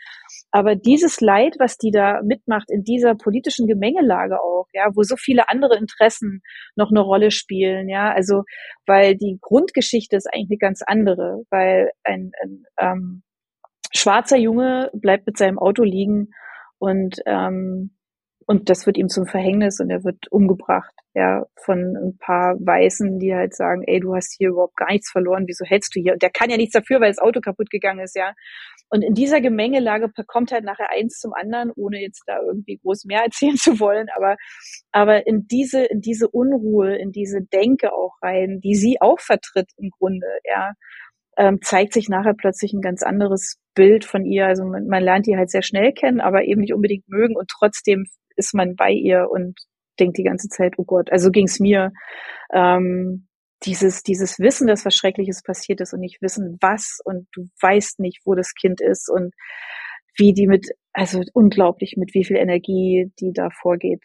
[0.51, 5.15] aber dieses Leid, was die da mitmacht in dieser politischen Gemengelage auch, ja, wo so
[5.15, 6.41] viele andere Interessen
[6.75, 8.43] noch eine Rolle spielen, ja, also,
[8.86, 13.23] weil die Grundgeschichte ist eigentlich eine ganz andere, weil ein, ein ähm,
[13.95, 16.31] schwarzer Junge bleibt mit seinem Auto liegen
[16.82, 17.91] und, ähm,
[18.48, 23.20] und das wird ihm zum Verhängnis und er wird umgebracht, ja, von ein paar Weißen,
[23.20, 26.13] die halt sagen, ey, du hast hier überhaupt gar nichts verloren, wieso hältst du hier?
[26.13, 28.34] Und der kann ja nichts dafür, weil das Auto kaputt gegangen ist, ja.
[28.89, 33.06] Und in dieser Gemengelage kommt halt nachher eins zum anderen, ohne jetzt da irgendwie groß
[33.06, 34.36] mehr erzählen zu wollen, aber,
[34.91, 39.70] aber in diese, in diese Unruhe, in diese Denke auch rein, die sie auch vertritt
[39.78, 40.72] im Grunde, ja,
[41.38, 44.48] ähm, zeigt sich nachher plötzlich ein ganz anderes Bild von ihr.
[44.48, 47.50] Also man, man lernt die halt sehr schnell kennen, aber eben nicht unbedingt mögen und
[47.50, 49.60] trotzdem ist man bei ihr und
[50.00, 51.91] denkt die ganze Zeit, oh Gott, also ging's mir.
[52.54, 53.28] Ähm,
[53.63, 58.00] dieses, dieses Wissen, dass was Schreckliches passiert ist und nicht wissen, was und du weißt
[58.00, 59.34] nicht, wo das Kind ist und
[60.17, 64.02] wie die mit, also unglaublich, mit wie viel Energie die da vorgeht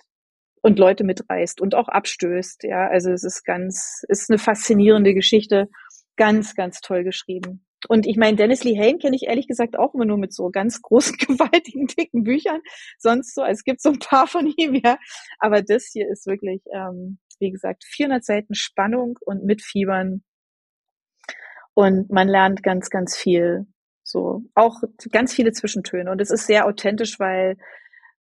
[0.63, 2.65] und Leute mitreißt und auch abstößt.
[2.65, 5.69] Ja, also es ist ganz, ist eine faszinierende Geschichte,
[6.17, 7.67] ganz, ganz toll geschrieben.
[7.89, 10.51] Und ich meine, Dennis Lee Hain kenne ich ehrlich gesagt auch immer nur mit so
[10.51, 12.61] ganz großen, gewaltigen, dicken Büchern.
[12.99, 14.99] Sonst so, es gibt so ein paar von ihm, ja.
[15.39, 20.23] Aber das hier ist wirklich, ähm, wie gesagt, 400 Seiten Spannung und Mitfiebern.
[21.75, 23.67] Und man lernt ganz, ganz viel.
[24.03, 26.11] So, auch ganz viele Zwischentöne.
[26.11, 27.59] Und es ist sehr authentisch, weil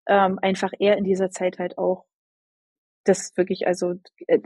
[0.08, 2.06] ähm, einfach er in dieser Zeit halt auch
[3.06, 3.96] das wirklich also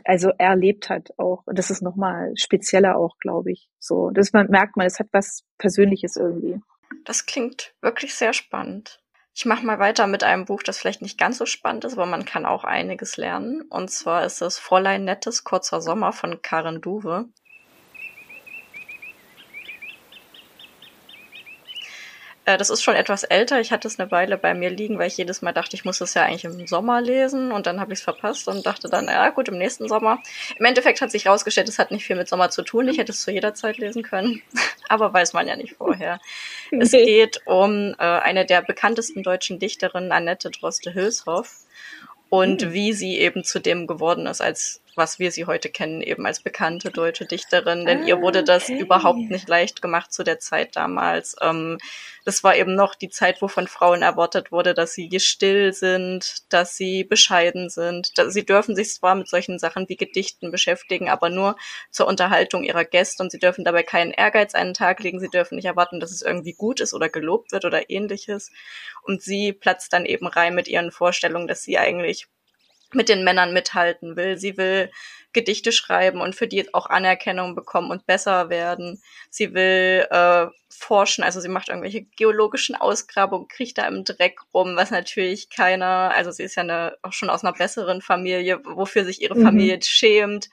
[0.06, 1.44] also erlebt hat auch.
[1.46, 3.70] Und das ist noch mal spezieller auch glaube ich.
[3.80, 6.62] So das man merkt man es hat was Persönliches irgendwie.
[7.06, 9.02] Das klingt wirklich sehr spannend.
[9.34, 12.06] Ich mache mal weiter mit einem Buch das vielleicht nicht ganz so spannend ist aber
[12.06, 13.62] man kann auch einiges lernen.
[13.70, 17.30] Und zwar ist es Fräulein nettes kurzer Sommer von Karen Duwe
[22.58, 23.60] das ist schon etwas älter.
[23.60, 26.02] Ich hatte es eine Weile bei mir liegen, weil ich jedes Mal dachte, ich muss
[26.02, 29.06] es ja eigentlich im Sommer lesen und dann habe ich es verpasst und dachte dann,
[29.06, 30.20] ja gut, im nächsten Sommer.
[30.58, 32.88] Im Endeffekt hat sich herausgestellt, es hat nicht viel mit Sommer zu tun.
[32.88, 34.42] Ich hätte es zu jeder Zeit lesen können,
[34.90, 36.20] aber weiß man ja nicht vorher.
[36.72, 41.66] Es geht um äh, eine der bekanntesten deutschen Dichterinnen, Annette Droste-Hülshoff
[42.30, 42.74] und mhm.
[42.74, 46.42] wie sie eben zu dem geworden ist, als was wir sie heute kennen, eben als
[46.42, 48.78] bekannte deutsche Dichterin, denn ah, ihr wurde das okay.
[48.78, 51.36] überhaupt nicht leicht gemacht zu der Zeit damals.
[51.42, 51.80] Ähm,
[52.26, 56.44] das war eben noch die Zeit, wo von Frauen erwartet wurde, dass sie still sind,
[56.54, 58.18] dass sie bescheiden sind.
[58.18, 61.56] Dass sie dürfen sich zwar mit solchen Sachen wie Gedichten beschäftigen, aber nur
[61.90, 65.20] zur Unterhaltung ihrer Gäste und sie dürfen dabei keinen Ehrgeiz an den Tag legen.
[65.20, 68.52] Sie dürfen nicht erwarten, dass es irgendwie gut ist oder gelobt wird oder ähnliches.
[69.02, 72.28] Und sie platzt dann eben rein mit ihren Vorstellungen, dass sie eigentlich
[72.94, 74.38] mit den Männern mithalten will.
[74.38, 74.90] Sie will
[75.32, 79.02] Gedichte schreiben und für die auch Anerkennung bekommen und besser werden.
[79.30, 84.76] Sie will äh, forschen, also sie macht irgendwelche geologischen Ausgrabungen, kriegt da im Dreck rum,
[84.76, 89.06] was natürlich keiner, also sie ist ja eine, auch schon aus einer besseren Familie, wofür
[89.06, 89.44] sich ihre mhm.
[89.44, 89.82] Familie mhm.
[89.84, 90.50] schämt.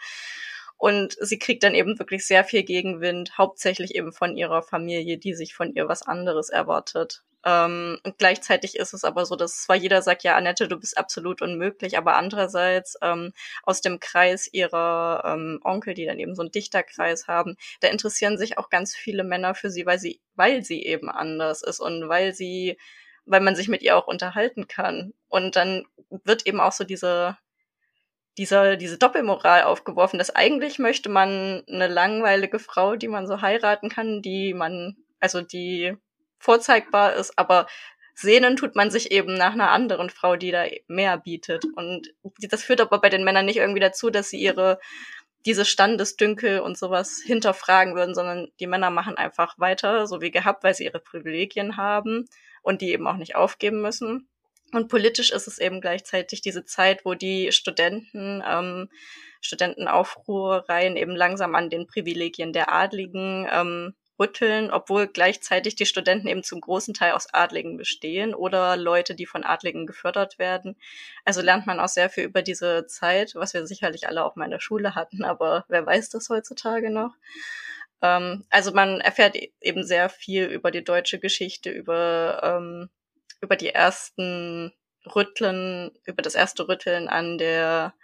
[0.79, 5.35] Und sie kriegt dann eben wirklich sehr viel Gegenwind, hauptsächlich eben von ihrer Familie, die
[5.35, 7.23] sich von ihr was anderes erwartet.
[7.47, 10.99] Ähm, und gleichzeitig ist es aber so, dass zwar jeder sagt, ja, Annette, du bist
[10.99, 16.43] absolut unmöglich, aber andererseits ähm, aus dem Kreis ihrer ähm, Onkel, die dann eben so
[16.43, 20.65] einen Dichterkreis haben, da interessieren sich auch ganz viele Männer für sie, weil sie, weil
[20.65, 22.79] sie eben anders ist und weil sie,
[23.27, 25.15] weil man sich mit ihr auch unterhalten kann.
[25.29, 25.85] Und dann
[26.25, 27.39] wird eben auch so diese
[28.39, 33.89] dieser, diese Doppelmoral aufgeworfen, dass eigentlich möchte man eine langweilige Frau, die man so heiraten
[33.89, 35.97] kann, die man, also die
[36.39, 37.67] vorzeigbar ist, aber
[38.15, 41.65] sehnen tut man sich eben nach einer anderen Frau, die da mehr bietet.
[41.77, 44.79] Und das führt aber bei den Männern nicht irgendwie dazu, dass sie ihre
[45.47, 50.65] diese Standesdünkel und sowas hinterfragen würden, sondern die Männer machen einfach weiter, so wie gehabt,
[50.65, 52.25] weil sie ihre Privilegien haben
[52.63, 54.29] und die eben auch nicht aufgeben müssen.
[54.73, 58.89] Und politisch ist es eben gleichzeitig diese Zeit, wo die Studenten, ähm,
[59.41, 66.43] Studentenaufruhreien eben langsam an den Privilegien der Adligen ähm, rütteln, obwohl gleichzeitig die Studenten eben
[66.43, 70.77] zum großen Teil aus Adligen bestehen oder Leute, die von Adligen gefördert werden.
[71.25, 74.47] Also lernt man auch sehr viel über diese Zeit, was wir sicherlich alle auch mal
[74.47, 77.15] in der Schule hatten, aber wer weiß das heutzutage noch?
[78.03, 82.89] Ähm, also man erfährt e-, eben sehr viel über die deutsche Geschichte, über, ähm,
[83.41, 84.73] über die ersten
[85.15, 87.95] Rütteln, über das erste Rütteln an der,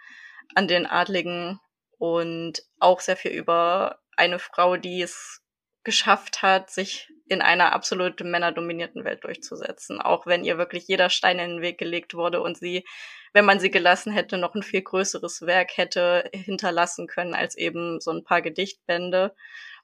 [0.55, 1.59] an den Adligen
[1.97, 5.41] und auch sehr viel über eine Frau, die es
[5.83, 11.39] geschafft hat, sich in einer absolut männerdominierten Welt durchzusetzen, auch wenn ihr wirklich jeder Stein
[11.39, 12.85] in den Weg gelegt wurde und sie,
[13.33, 17.99] wenn man sie gelassen hätte, noch ein viel größeres Werk hätte hinterlassen können als eben
[17.99, 19.35] so ein paar Gedichtbände,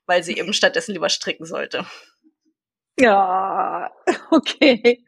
[0.06, 1.86] weil sie eben stattdessen lieber stricken sollte.
[3.00, 3.92] Ja,
[4.32, 5.04] okay.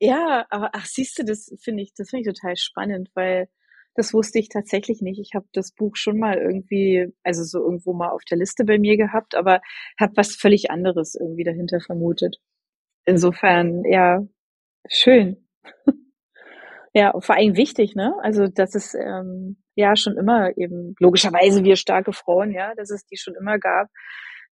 [0.00, 3.48] Ja, aber ach, siehst du, das finde ich, das finde ich total spannend, weil
[3.94, 5.20] das wusste ich tatsächlich nicht.
[5.20, 8.78] Ich habe das Buch schon mal irgendwie, also so irgendwo mal auf der Liste bei
[8.78, 9.60] mir gehabt, aber
[10.00, 12.38] habe was völlig anderes irgendwie dahinter vermutet.
[13.06, 14.22] Insofern, ja,
[14.88, 15.38] schön.
[16.94, 18.14] Ja, vor allem wichtig, ne?
[18.22, 23.04] Also dass es ähm, ja schon immer eben logischerweise wir starke Frauen, ja, dass es
[23.06, 23.88] die schon immer gab,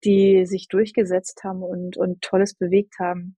[0.04, 3.36] die sich durchgesetzt haben und und Tolles bewegt haben.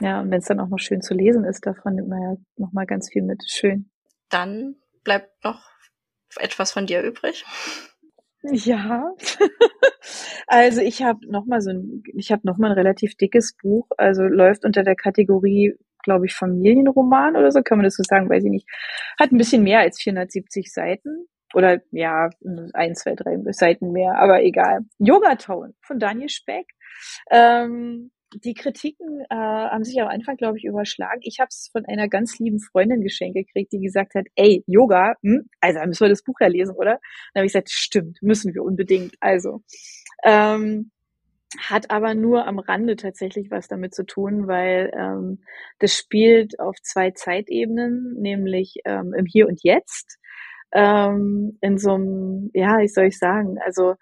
[0.00, 2.36] Ja, und wenn es dann auch noch schön zu lesen ist, davon nimmt man ja
[2.56, 3.42] noch mal ganz viel mit.
[3.46, 3.90] Schön.
[4.28, 5.62] Dann bleibt noch
[6.36, 7.44] etwas von dir übrig.
[8.42, 9.14] Ja,
[10.46, 13.88] also ich habe noch mal so ein, ich habe noch mal ein relativ dickes Buch,
[13.96, 18.28] also läuft unter der Kategorie, glaube ich, Familienroman oder so, kann man das so sagen,
[18.28, 18.68] weiß ich nicht.
[19.18, 22.30] Hat ein bisschen mehr als 470 Seiten oder ja,
[22.72, 24.80] ein, zwei, drei Seiten mehr, aber egal.
[24.98, 26.66] Yoga Town von Daniel Speck.
[27.30, 28.10] Ähm,
[28.42, 31.20] die Kritiken äh, haben sich am Anfang, glaube ich, überschlagen.
[31.22, 35.14] Ich habe es von einer ganz lieben Freundin geschenkt gekriegt, die gesagt hat, ey, Yoga,
[35.22, 36.98] hm, also müssen wir das Buch ja lesen, oder?
[37.32, 39.14] Dann habe ich gesagt, stimmt, müssen wir unbedingt.
[39.20, 39.62] Also
[40.24, 40.90] ähm,
[41.58, 45.44] hat aber nur am Rande tatsächlich was damit zu tun, weil ähm,
[45.78, 50.18] das spielt auf zwei Zeitebenen, nämlich ähm, im Hier und Jetzt,
[50.74, 53.94] ähm, in so einem, ja, wie soll ich sagen, also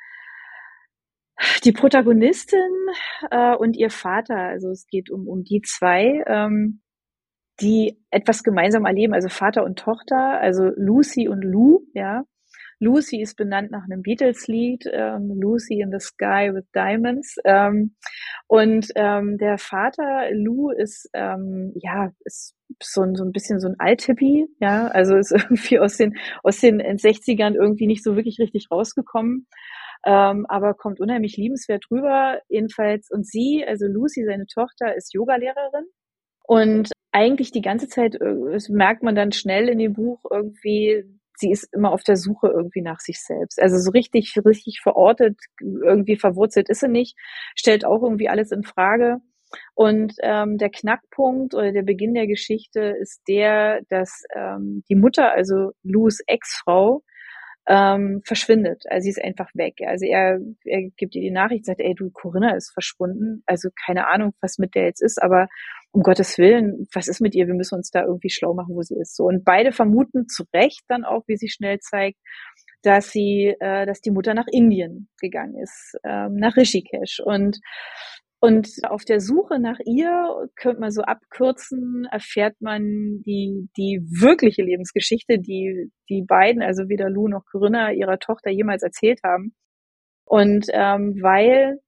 [1.65, 2.89] die Protagonistin
[3.31, 6.83] äh, und ihr Vater, also es geht um, um die zwei, ähm,
[7.61, 12.25] die etwas gemeinsam erleben, also Vater und Tochter, also Lucy und Lou, ja.
[12.83, 17.37] Lucy ist benannt nach einem Beatles-Lied, ähm, Lucy in the Sky with Diamonds.
[17.45, 17.95] Ähm,
[18.49, 23.69] und ähm, der Vater, Lou, ist ähm, ja ist so, ein so ein bisschen so
[23.69, 28.39] ein Althippie, ja, also ist irgendwie aus den aus den 60ern irgendwie nicht so wirklich
[28.41, 29.47] richtig rausgekommen
[30.05, 32.41] ähm, aber kommt unheimlich liebenswert rüber.
[32.49, 35.87] Jedenfalls, und sie, also Lucy, seine Tochter, ist Yogalehrerin.
[36.45, 41.05] Und eigentlich die ganze Zeit, äh, merkt man dann schnell in dem Buch irgendwie,
[41.37, 43.61] sie ist immer auf der Suche irgendwie nach sich selbst.
[43.61, 47.17] Also so richtig, richtig verortet, irgendwie verwurzelt ist sie nicht,
[47.57, 49.19] stellt auch irgendwie alles in Frage.
[49.75, 55.33] Und ähm, der Knackpunkt oder der Beginn der Geschichte ist der, dass ähm, die Mutter,
[55.33, 57.03] also Lus Ex-Frau,
[57.69, 58.85] ähm, verschwindet.
[58.89, 59.77] Also sie ist einfach weg.
[59.87, 63.43] Also er, er gibt ihr die Nachricht, sagt, ey, du, Corinna ist verschwunden.
[63.47, 65.49] Also keine Ahnung, was mit der jetzt ist, aber
[65.93, 67.47] um Gottes Willen, was ist mit ihr?
[67.47, 69.15] Wir müssen uns da irgendwie schlau machen, wo sie ist.
[69.15, 72.19] So und beide vermuten zu Recht dann auch, wie sie schnell zeigt,
[72.83, 77.61] dass sie, äh, dass die Mutter nach Indien gegangen ist, ähm, nach Rishikesh und
[78.45, 84.65] und auf der Suche nach ihr, könnte man so abkürzen, erfährt man die, die wirkliche
[84.65, 89.55] Lebensgeschichte, die die beiden, also weder Lou noch Corinna, ihrer Tochter jemals erzählt haben.
[90.25, 91.79] Und ähm, weil,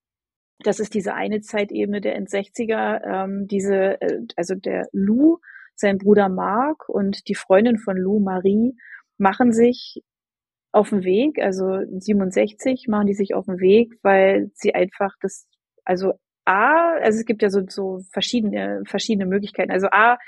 [0.66, 5.38] das ist diese eine Zeitebene der End-60er, ähm, diese, äh, also der Lou,
[5.76, 8.76] sein Bruder Mark und die Freundin von Lou, Marie,
[9.18, 10.02] machen sich
[10.72, 15.46] auf den Weg, also 67 machen die sich auf den Weg, weil sie einfach das,
[15.84, 19.70] also A, also es gibt ja so, so verschiedene, verschiedene Möglichkeiten.
[19.70, 20.18] Also A,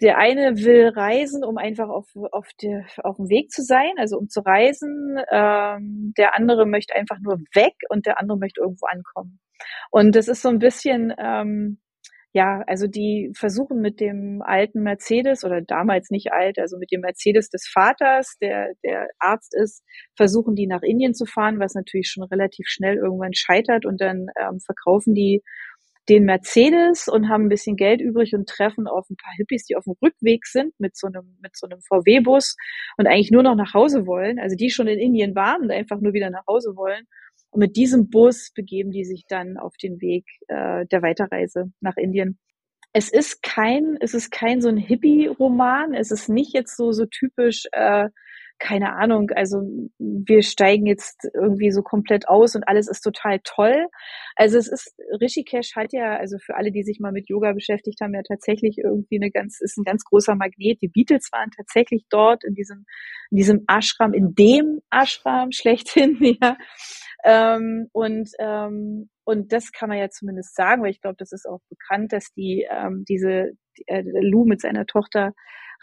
[0.00, 4.16] der eine will reisen, um einfach auf, auf, der, auf dem Weg zu sein, also
[4.16, 5.18] um zu reisen.
[5.30, 9.38] Ähm, der andere möchte einfach nur weg und der andere möchte irgendwo ankommen.
[9.90, 11.78] Und das ist so ein bisschen, ähm,
[12.32, 17.00] ja, also die versuchen mit dem alten Mercedes oder damals nicht alt, also mit dem
[17.00, 19.82] Mercedes des Vaters, der der Arzt ist,
[20.16, 23.86] versuchen die nach Indien zu fahren, was natürlich schon relativ schnell irgendwann scheitert.
[23.86, 25.42] Und dann ähm, verkaufen die
[26.08, 29.76] den Mercedes und haben ein bisschen Geld übrig und treffen auf ein paar Hippies, die
[29.76, 32.56] auf dem Rückweg sind mit so einem mit so einem VW-Bus
[32.96, 36.00] und eigentlich nur noch nach Hause wollen, also die schon in Indien waren und einfach
[36.00, 37.06] nur wieder nach Hause wollen
[37.50, 41.96] und mit diesem Bus begeben die sich dann auf den Weg äh, der Weiterreise nach
[41.96, 42.38] Indien.
[42.92, 45.94] Es ist kein, es ist kein so ein Hippie-Roman.
[45.94, 47.64] Es ist nicht jetzt so so typisch.
[47.72, 48.08] Äh,
[48.58, 49.62] keine Ahnung, also
[49.98, 53.86] wir steigen jetzt irgendwie so komplett aus und alles ist total toll.
[54.34, 58.00] Also es ist, Rishikesh hat ja, also für alle, die sich mal mit Yoga beschäftigt
[58.00, 60.82] haben, ja tatsächlich irgendwie eine ganz, ist ein ganz großer Magnet.
[60.82, 62.84] Die Beatles waren tatsächlich dort in diesem,
[63.30, 66.56] in diesem Ashram, in dem Ashram schlechthin, ja.
[67.24, 71.46] Ähm, und, ähm, und das kann man ja zumindest sagen, weil ich glaube, das ist
[71.46, 75.34] auch bekannt, dass die ähm, diese die, äh, Lou mit seiner Tochter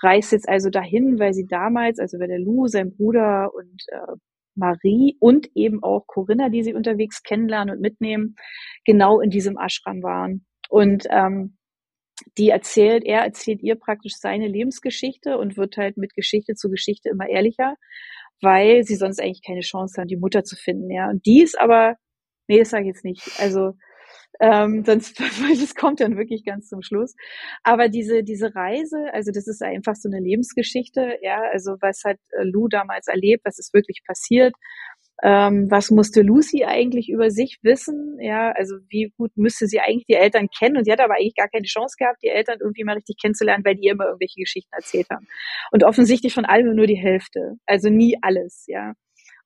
[0.01, 4.15] reist jetzt also dahin, weil sie damals, also weil der Lou, sein Bruder und äh,
[4.55, 8.35] Marie und eben auch Corinna, die sie unterwegs kennenlernen und mitnehmen,
[8.85, 10.45] genau in diesem Ashram waren.
[10.69, 11.57] Und ähm,
[12.37, 17.09] die erzählt, er erzählt ihr praktisch seine Lebensgeschichte und wird halt mit Geschichte zu Geschichte
[17.09, 17.75] immer ehrlicher
[18.41, 21.09] weil sie sonst eigentlich keine Chance haben, die Mutter zu finden, ja.
[21.09, 21.95] Und die ist aber,
[22.47, 23.39] nee, das sage ich jetzt nicht.
[23.39, 23.73] Also
[24.39, 25.19] ähm, sonst,
[25.59, 27.15] das kommt dann wirklich ganz zum Schluss.
[27.63, 32.17] Aber diese, diese Reise, also das ist einfach so eine Lebensgeschichte, ja, also was hat
[32.31, 34.53] äh, Lou damals erlebt, was ist wirklich passiert.
[35.23, 38.17] Ähm, was musste Lucy eigentlich über sich wissen?
[38.19, 40.78] Ja, also wie gut müsste sie eigentlich die Eltern kennen?
[40.78, 43.63] Und sie hat aber eigentlich gar keine Chance gehabt, die Eltern irgendwie mal richtig kennenzulernen,
[43.63, 45.28] weil die immer irgendwelche Geschichten erzählt haben.
[45.71, 47.56] Und offensichtlich von allem nur die Hälfte.
[47.65, 48.93] Also nie alles, ja.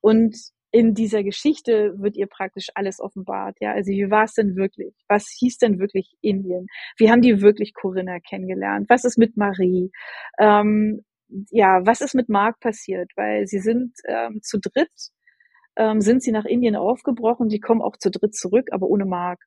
[0.02, 0.36] Und
[0.72, 3.58] in dieser Geschichte wird ihr praktisch alles offenbart.
[3.60, 4.94] Ja, also wie war es denn wirklich?
[5.08, 6.68] Was hieß denn wirklich Indien?
[6.98, 8.88] Wie haben die wirklich Corinna kennengelernt?
[8.90, 9.92] Was ist mit Marie?
[10.40, 11.04] Ähm,
[11.52, 13.12] ja, was ist mit Mark passiert?
[13.16, 14.92] Weil sie sind ähm, zu dritt,
[15.80, 17.50] ähm, sind sie nach Indien aufgebrochen.
[17.50, 19.46] Sie kommen auch zu dritt zurück, aber ohne Mark.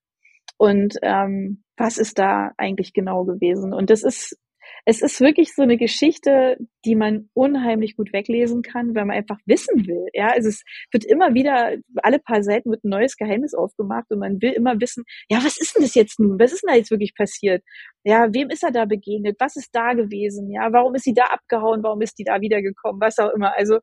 [0.57, 3.73] Und ähm, was ist da eigentlich genau gewesen?
[3.73, 4.37] Und das ist
[4.85, 9.39] es ist wirklich so eine Geschichte, die man unheimlich gut weglesen kann, weil man einfach
[9.47, 10.07] wissen will.
[10.13, 14.19] Ja, also es wird immer wieder, alle paar Seiten wird ein neues Geheimnis aufgemacht und
[14.19, 16.39] man will immer wissen, ja, was ist denn das jetzt nun?
[16.39, 17.63] Was ist denn da jetzt wirklich passiert?
[18.05, 19.37] Ja, wem ist er da begegnet?
[19.39, 20.51] Was ist da gewesen?
[20.51, 21.83] Ja, warum ist sie da abgehauen?
[21.83, 23.01] Warum ist die da wiedergekommen?
[23.01, 23.57] Was auch immer.
[23.57, 23.79] Also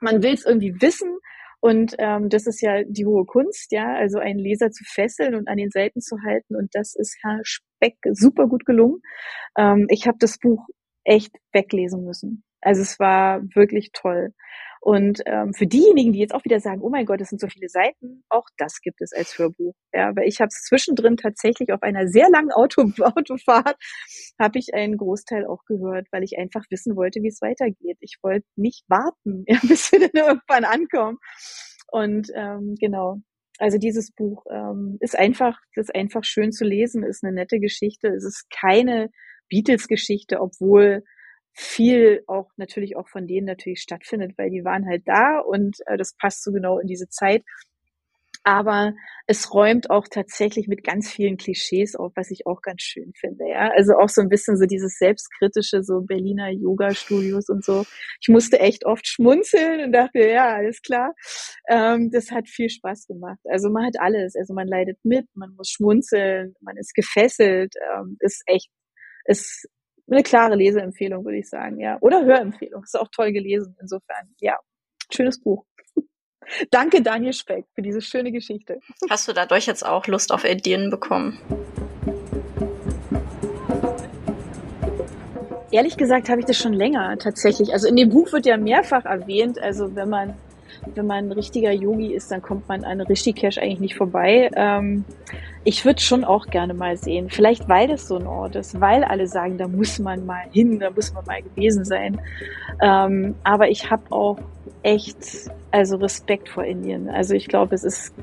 [0.00, 1.18] man will es irgendwie wissen
[1.60, 5.48] und ähm, das ist ja die hohe Kunst, ja, also einen Leser zu fesseln und
[5.48, 6.56] an den Seiten zu halten.
[6.56, 9.00] Und das ist Herr Speck super gut gelungen.
[9.56, 10.66] Ähm, ich habe das Buch
[11.04, 12.44] echt weglesen müssen.
[12.60, 14.32] Also es war wirklich toll.
[14.80, 17.48] Und ähm, für diejenigen, die jetzt auch wieder sagen, oh mein Gott, es sind so
[17.48, 19.74] viele Seiten, auch das gibt es als Hörbuch.
[19.92, 23.76] Ja, weil ich habe es zwischendrin tatsächlich auf einer sehr langen Auto, Autofahrt
[24.40, 27.98] habe ich einen Großteil auch gehört, weil ich einfach wissen wollte, wie es weitergeht.
[28.00, 31.18] Ich wollte nicht warten, ja, bis wir dann irgendwann ankommen.
[31.90, 33.16] Und ähm, genau,
[33.58, 38.08] also dieses Buch ähm, ist einfach, ist einfach schön zu lesen, ist eine nette Geschichte.
[38.08, 39.10] Es ist keine
[39.48, 41.02] Beatles-Geschichte, obwohl
[41.58, 45.96] viel auch natürlich auch von denen natürlich stattfindet, weil die waren halt da und äh,
[45.96, 47.42] das passt so genau in diese Zeit.
[48.44, 48.94] Aber
[49.26, 53.48] es räumt auch tatsächlich mit ganz vielen Klischees auf, was ich auch ganz schön finde.
[53.48, 57.84] Ja, also auch so ein bisschen so dieses selbstkritische, so Berliner Yoga-Studios und so.
[58.20, 61.12] Ich musste echt oft schmunzeln und dachte, ja, alles klar.
[61.68, 63.40] Ähm, das hat viel Spaß gemacht.
[63.50, 64.36] Also man hat alles.
[64.36, 67.74] Also man leidet mit, man muss schmunzeln, man ist gefesselt.
[67.96, 68.70] Ähm, ist echt,
[69.24, 69.68] ist
[70.10, 71.98] eine klare Leseempfehlung, würde ich sagen, ja.
[72.00, 72.82] Oder Hörempfehlung.
[72.82, 73.76] Ist auch toll gelesen.
[73.80, 74.56] Insofern, ja.
[75.12, 75.64] Schönes Buch.
[76.70, 78.80] Danke, Daniel Speck, für diese schöne Geschichte.
[79.10, 81.38] Hast du dadurch jetzt auch Lust auf Indien bekommen?
[85.70, 87.74] Ehrlich gesagt habe ich das schon länger tatsächlich.
[87.74, 90.34] Also in dem Buch wird ja mehrfach erwähnt, also wenn man
[90.94, 94.50] wenn man ein richtiger Yogi ist, dann kommt man an Rishikesh eigentlich nicht vorbei.
[94.54, 95.04] Ähm,
[95.64, 97.28] ich würde schon auch gerne mal sehen.
[97.30, 100.78] Vielleicht weil das so ein Ort ist, weil alle sagen, da muss man mal hin,
[100.78, 102.20] da muss man mal gewesen sein.
[102.80, 104.38] Ähm, aber ich habe auch
[104.82, 107.08] echt also Respekt vor Indien.
[107.08, 108.14] Also ich glaube, es ist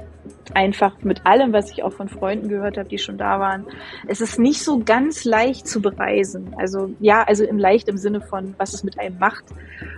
[0.53, 3.65] einfach mit allem, was ich auch von Freunden gehört habe, die schon da waren,
[4.07, 6.55] es ist nicht so ganz leicht zu bereisen.
[6.57, 9.45] Also ja, also im leicht im Sinne von, was es mit einem macht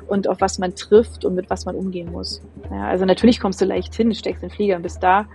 [0.07, 2.41] und auf was man trifft und mit was man umgehen muss.
[2.71, 5.27] Ja, also natürlich kommst du leicht hin, steckst in den Flieger und bist da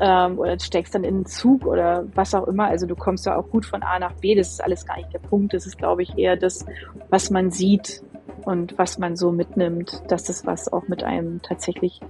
[0.00, 2.66] ähm, oder steckst dann in den Zug oder was auch immer.
[2.66, 4.34] Also du kommst ja auch gut von A nach B.
[4.34, 5.54] Das ist alles gar nicht der Punkt.
[5.54, 6.64] Das ist, glaube ich, eher das,
[7.10, 8.02] was man sieht
[8.44, 12.00] und was man so mitnimmt, dass das was auch mit einem tatsächlich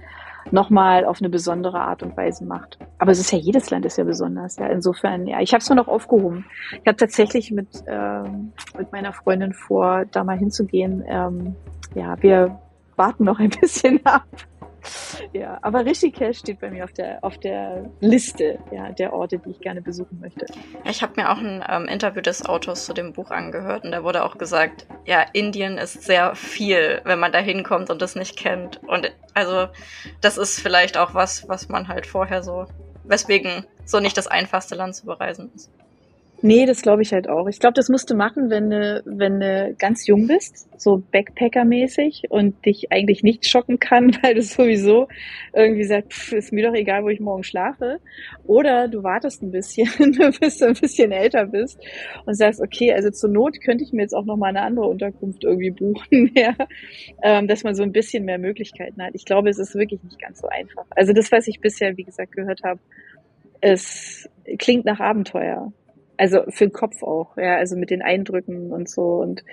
[0.51, 2.79] nochmal auf eine besondere Art und Weise macht.
[2.97, 4.57] Aber es ist ja jedes Land ist ja besonders.
[4.57, 6.45] Ja, insofern, ja, ich habe es mir noch aufgehoben.
[6.71, 11.03] Ich habe tatsächlich mit ähm, mit meiner Freundin vor, da mal hinzugehen.
[11.07, 11.55] Ähm,
[11.95, 12.59] ja, wir
[12.95, 14.25] warten noch ein bisschen ab
[15.33, 19.51] ja, aber Rishikesh steht bei mir auf der, auf der Liste ja, der Orte, die
[19.51, 20.45] ich gerne besuchen möchte.
[20.85, 24.03] Ich habe mir auch ein ähm, Interview des Autors zu dem Buch angehört und da
[24.03, 28.37] wurde auch gesagt, ja, Indien ist sehr viel, wenn man da hinkommt und das nicht
[28.37, 28.81] kennt.
[28.87, 29.67] Und also
[30.21, 32.65] das ist vielleicht auch was, was man halt vorher so,
[33.03, 35.71] weswegen so nicht das einfachste Land zu bereisen ist.
[36.41, 37.47] Nee, das glaube ich halt auch.
[37.47, 42.29] Ich glaube, das musst du machen, wenn du, wenn du ganz jung bist, so Backpacker-mäßig
[42.29, 45.09] und dich eigentlich nicht schocken kann, weil du sowieso
[45.53, 47.99] irgendwie sagst, pff, ist mir doch egal, wo ich morgen schlafe.
[48.45, 49.89] Oder du wartest ein bisschen,
[50.39, 51.77] bis du ein bisschen älter bist
[52.25, 54.87] und sagst, okay, also zur Not könnte ich mir jetzt auch noch mal eine andere
[54.87, 56.55] Unterkunft irgendwie buchen, ja,
[57.21, 59.11] ähm, dass man so ein bisschen mehr Möglichkeiten hat.
[59.13, 60.85] Ich glaube, es ist wirklich nicht ganz so einfach.
[60.91, 62.79] Also das, was ich bisher, wie gesagt, gehört habe,
[63.61, 65.73] es klingt nach Abenteuer.
[66.19, 69.45] Also für den Kopf auch, ja, also mit den Eindrücken und so und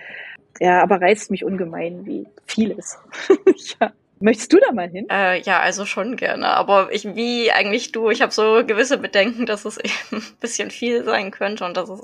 [0.58, 2.98] ja, aber reizt mich ungemein wie vieles.
[3.80, 3.92] ja.
[4.18, 5.06] Möchtest du da mal hin?
[5.08, 6.48] Äh, ja, also schon gerne.
[6.48, 10.70] Aber ich, wie eigentlich du, ich habe so gewisse Bedenken, dass es eben ein bisschen
[10.70, 12.00] viel sein könnte und dass es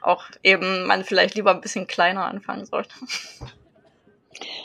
[0.00, 2.94] auch eben man vielleicht lieber ein bisschen kleiner anfangen sollte.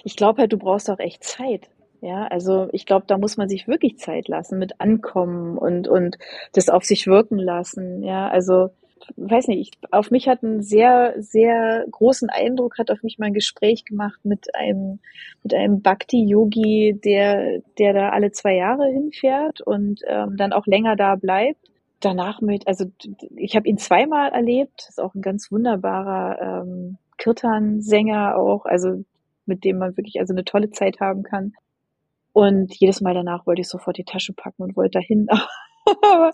[0.06, 1.70] Ich glaube halt, du brauchst auch echt Zeit.
[2.00, 6.18] Ja, also ich glaube, da muss man sich wirklich Zeit lassen mit Ankommen und, und
[6.54, 8.02] das auf sich wirken lassen.
[8.02, 8.70] Ja, also
[9.16, 13.28] weiß nicht, ich, auf mich hat einen sehr, sehr großen Eindruck, hat auf mich mal
[13.28, 15.00] ein Gespräch gemacht mit einem,
[15.44, 20.96] mit einem Bhakti-Yogi, der, der da alle zwei Jahre hinfährt und ähm, dann auch länger
[20.96, 21.60] da bleibt.
[22.00, 22.86] Danach mit, also
[23.36, 29.04] ich habe ihn zweimal erlebt, ist auch ein ganz wunderbarer ähm, Kirtan-Sänger auch, also
[29.46, 31.54] mit dem man wirklich also eine tolle Zeit haben kann.
[32.34, 35.28] Und jedes Mal danach wollte ich sofort die Tasche packen und wollte dahin.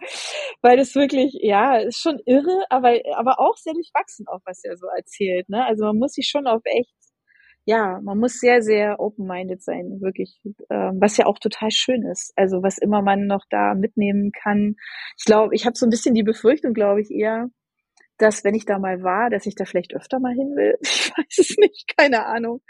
[0.61, 4.77] Weil das wirklich, ja, ist schon irre, aber, aber auch sehr durchwachsen, auch was er
[4.77, 5.49] so erzählt.
[5.49, 5.65] Ne?
[5.65, 6.93] Also man muss sich schon auf echt,
[7.65, 10.39] ja, man muss sehr, sehr open-minded sein, wirklich,
[10.69, 12.33] ähm, was ja auch total schön ist.
[12.35, 14.75] Also was immer man noch da mitnehmen kann.
[15.17, 17.49] Ich glaube, ich habe so ein bisschen die Befürchtung, glaube ich, eher,
[18.17, 20.77] dass wenn ich da mal war, dass ich da vielleicht öfter mal hin will.
[20.83, 22.61] Ich weiß es nicht, keine Ahnung.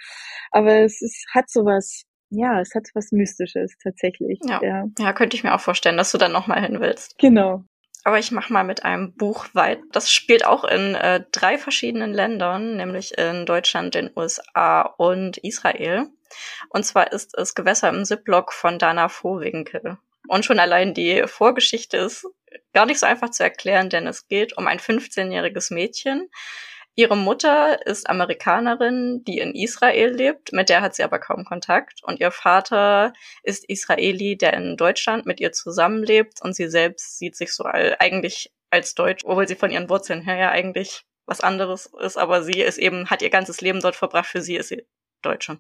[0.52, 4.40] Aber es ist, hat sowas, ja, es hat was Mystisches tatsächlich.
[4.44, 4.86] Ja, ja.
[5.00, 7.18] ja könnte ich mir auch vorstellen, dass du dann nochmal hin willst.
[7.18, 7.64] Genau.
[8.04, 9.80] Aber ich mache mal mit einem Buch weit.
[9.92, 16.08] Das spielt auch in äh, drei verschiedenen Ländern, nämlich in Deutschland, den USA und Israel.
[16.70, 19.98] Und zwar ist es Gewässer im Ziplock von Dana Vohwinkel.
[20.28, 22.26] Und schon allein die Vorgeschichte ist
[22.74, 26.30] gar nicht so einfach zu erklären, denn es geht um ein 15-jähriges Mädchen,
[27.00, 32.02] Ihre Mutter ist Amerikanerin, die in Israel lebt, mit der hat sie aber kaum Kontakt.
[32.02, 36.42] Und ihr Vater ist Israeli, der in Deutschland mit ihr zusammenlebt.
[36.42, 40.38] Und sie selbst sieht sich so eigentlich als Deutsch, obwohl sie von ihren Wurzeln her
[40.38, 42.18] ja eigentlich was anderes ist.
[42.18, 44.26] Aber sie ist eben, hat ihr ganzes Leben dort verbracht.
[44.26, 44.84] Für sie ist sie
[45.22, 45.60] Deutsche.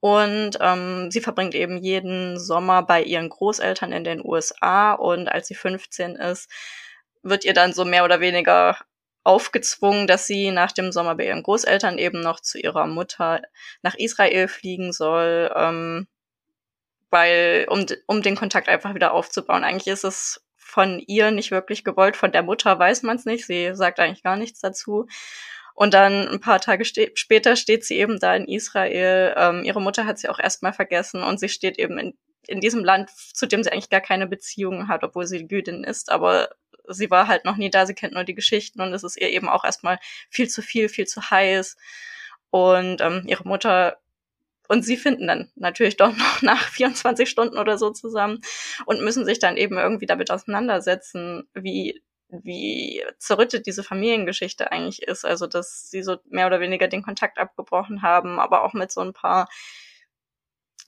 [0.00, 4.94] Und ähm, sie verbringt eben jeden Sommer bei ihren Großeltern in den USA.
[4.94, 6.50] Und als sie 15 ist,
[7.22, 8.78] wird ihr dann so mehr oder weniger
[9.24, 13.42] aufgezwungen, dass sie nach dem Sommer bei ihren Großeltern eben noch zu ihrer Mutter
[13.82, 16.08] nach Israel fliegen soll, ähm,
[17.10, 19.64] weil um, um den Kontakt einfach wieder aufzubauen.
[19.64, 23.46] Eigentlich ist es von ihr nicht wirklich gewollt, von der Mutter weiß man es nicht,
[23.46, 25.06] sie sagt eigentlich gar nichts dazu.
[25.74, 29.34] Und dann ein paar Tage ste später steht sie eben da in Israel.
[29.36, 32.14] Ähm, ihre Mutter hat sie auch erstmal vergessen und sie steht eben in,
[32.46, 36.10] in diesem Land, zu dem sie eigentlich gar keine Beziehung hat, obwohl sie Jüdin ist,
[36.10, 36.50] aber
[36.88, 39.30] sie war halt noch nie da, sie kennt nur die Geschichten und es ist ihr
[39.30, 39.98] eben auch erstmal
[40.30, 41.76] viel zu viel, viel zu heiß.
[42.50, 43.98] Und ähm, ihre Mutter
[44.68, 48.40] und sie finden dann natürlich doch noch nach 24 Stunden oder so zusammen
[48.86, 52.02] und müssen sich dann eben irgendwie damit auseinandersetzen, wie
[52.32, 55.24] wie zerrüttet diese Familiengeschichte eigentlich ist.
[55.24, 59.02] Also, dass sie so mehr oder weniger den Kontakt abgebrochen haben, aber auch mit so
[59.02, 59.48] ein paar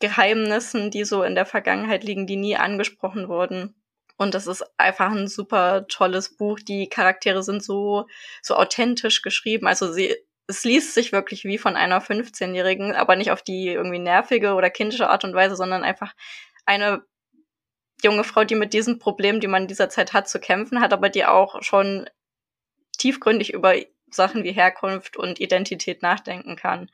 [0.00, 3.74] Geheimnissen, die so in der Vergangenheit liegen, die nie angesprochen wurden.
[4.16, 6.60] Und das ist einfach ein super tolles Buch.
[6.60, 8.06] Die Charaktere sind so,
[8.42, 9.66] so authentisch geschrieben.
[9.66, 10.14] Also sie,
[10.46, 14.70] es liest sich wirklich wie von einer 15-Jährigen, aber nicht auf die irgendwie nervige oder
[14.70, 16.14] kindische Art und Weise, sondern einfach
[16.64, 17.02] eine
[18.02, 20.92] junge Frau, die mit diesen Problemen, die man in dieser Zeit hat, zu kämpfen hat,
[20.92, 22.08] aber die auch schon
[22.98, 23.74] tiefgründig über
[24.10, 26.90] Sachen wie Herkunft und Identität nachdenken kann.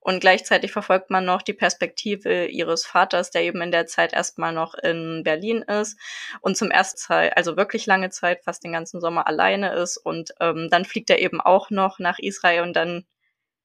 [0.00, 4.52] Und gleichzeitig verfolgt man noch die Perspektive ihres Vaters, der eben in der Zeit erstmal
[4.52, 5.98] noch in Berlin ist
[6.40, 9.96] und zum ersten Zeit, also wirklich lange Zeit, fast den ganzen Sommer alleine ist.
[9.96, 13.04] Und ähm, dann fliegt er eben auch noch nach Israel und dann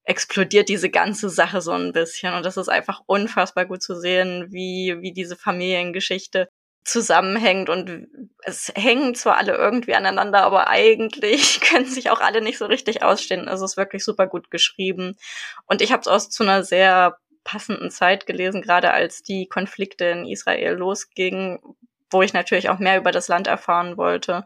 [0.04, 2.34] explodiert diese ganze Sache so ein bisschen.
[2.34, 6.48] Und das ist einfach unfassbar gut zu sehen, wie, wie diese Familiengeschichte
[6.84, 8.08] zusammenhängt und
[8.42, 13.02] es hängen zwar alle irgendwie aneinander, aber eigentlich können sich auch alle nicht so richtig
[13.02, 13.48] ausstehen.
[13.48, 15.16] Es ist wirklich super gut geschrieben
[15.66, 20.06] und ich habe es auch zu einer sehr passenden Zeit gelesen, gerade als die Konflikte
[20.06, 21.58] in Israel losgingen,
[22.10, 24.44] wo ich natürlich auch mehr über das Land erfahren wollte.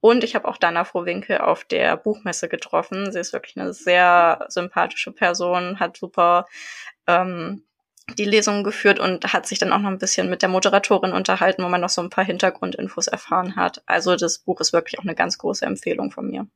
[0.00, 3.12] Und ich habe auch Dana Frohwinkel auf der Buchmesse getroffen.
[3.12, 6.46] Sie ist wirklich eine sehr sympathische Person, hat super
[7.06, 7.64] ähm,
[8.14, 11.62] die Lesung geführt und hat sich dann auch noch ein bisschen mit der Moderatorin unterhalten,
[11.64, 13.82] wo man noch so ein paar Hintergrundinfos erfahren hat.
[13.86, 16.46] Also das Buch ist wirklich auch eine ganz große Empfehlung von mir.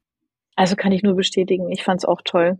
[0.56, 1.70] Also kann ich nur bestätigen.
[1.70, 2.58] Ich fand es auch toll.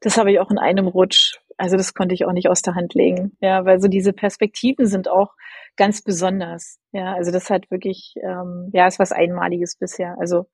[0.00, 1.38] Das habe ich auch in einem Rutsch.
[1.56, 3.36] Also das konnte ich auch nicht aus der Hand legen.
[3.40, 5.32] Ja, weil so diese Perspektiven sind auch
[5.76, 6.78] ganz besonders.
[6.92, 10.16] Ja, also das hat wirklich, ähm, ja, ist was Einmaliges bisher.
[10.18, 10.46] Also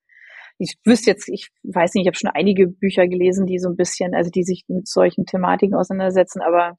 [0.57, 3.75] ich wüsste jetzt, ich weiß nicht, ich habe schon einige Bücher gelesen, die so ein
[3.75, 6.77] bisschen, also die sich mit solchen Thematiken auseinandersetzen, aber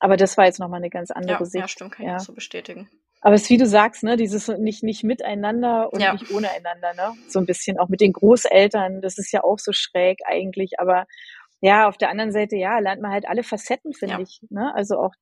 [0.00, 1.62] aber das war jetzt nochmal eine ganz andere ja, Sicht.
[1.62, 2.16] Ja, stimmt, kann ja.
[2.16, 2.88] ich so bestätigen.
[3.20, 6.12] Aber es ist wie du sagst, ne, dieses nicht, nicht miteinander und ja.
[6.12, 7.14] nicht ohne einander, ne?
[7.28, 11.06] So ein bisschen auch mit den Großeltern, das ist ja auch so schräg eigentlich, aber
[11.60, 14.20] ja, auf der anderen Seite, ja, lernt man halt alle Facetten, finde ja.
[14.20, 14.72] ich, ne?
[14.74, 15.14] Also auch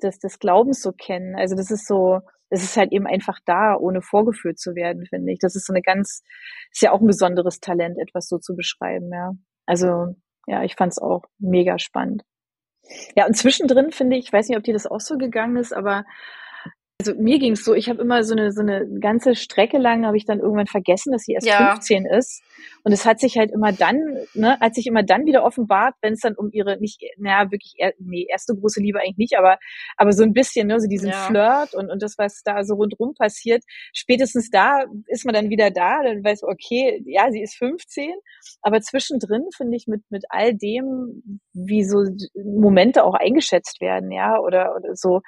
[0.00, 1.34] das, das Glaubens so kennen.
[1.34, 2.20] Also das ist so,
[2.50, 5.38] das ist halt eben einfach da, ohne vorgeführt zu werden, finde ich.
[5.38, 6.22] Das ist so eine ganz,
[6.70, 9.32] ist ja auch ein besonderes Talent, etwas so zu beschreiben, ja.
[9.66, 10.14] Also,
[10.46, 12.22] ja, ich fand es auch mega spannend.
[13.16, 15.72] Ja, und zwischendrin finde ich, ich weiß nicht, ob dir das auch so gegangen ist,
[15.72, 16.04] aber
[17.00, 20.04] also mir ging es so, ich habe immer so eine so eine ganze Strecke lang
[20.04, 21.74] habe ich dann irgendwann vergessen, dass sie erst ja.
[21.74, 22.42] 15 ist
[22.84, 23.96] Und es hat sich halt immer dann,
[24.34, 27.76] ne, hat sich immer dann wieder offenbart, wenn es dann um ihre nicht, naja, wirklich,
[27.98, 29.58] nee, erste große Liebe eigentlich nicht, aber,
[29.96, 31.26] aber so ein bisschen, ne, so diesen ja.
[31.26, 33.62] Flirt und, und das, was da so rundrum passiert.
[33.92, 38.12] Spätestens da ist man dann wieder da, dann weiß man, okay, ja, sie ist 15,
[38.62, 42.04] aber zwischendrin finde ich mit, mit all dem, wie so
[42.42, 45.20] Momente auch eingeschätzt werden, ja, oder, oder so,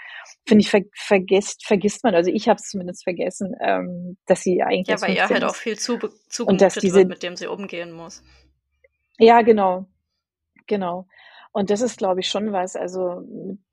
[0.46, 4.62] finde ich, ver, vergisst, vergisst man, also ich habe es zumindest vergessen, ähm, dass sie
[4.62, 4.88] eigentlich.
[4.88, 5.98] Ja, weil ihr halt auch viel zu,
[6.28, 8.22] zugemutet diese, wird, mit dem sie umgehen muss.
[9.18, 9.86] Ja, genau.
[10.66, 11.06] Genau.
[11.52, 12.76] Und das ist, glaube ich, schon was.
[12.76, 13.22] Also,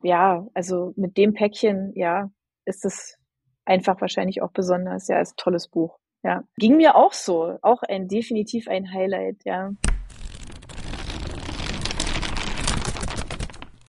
[0.01, 2.31] ja, also mit dem Päckchen, ja,
[2.65, 3.17] ist es
[3.65, 5.07] einfach wahrscheinlich auch besonders.
[5.07, 5.97] Ja, ist ein tolles Buch.
[6.23, 6.43] Ja.
[6.57, 7.57] Ging mir auch so.
[7.61, 9.71] Auch ein, definitiv ein Highlight, ja.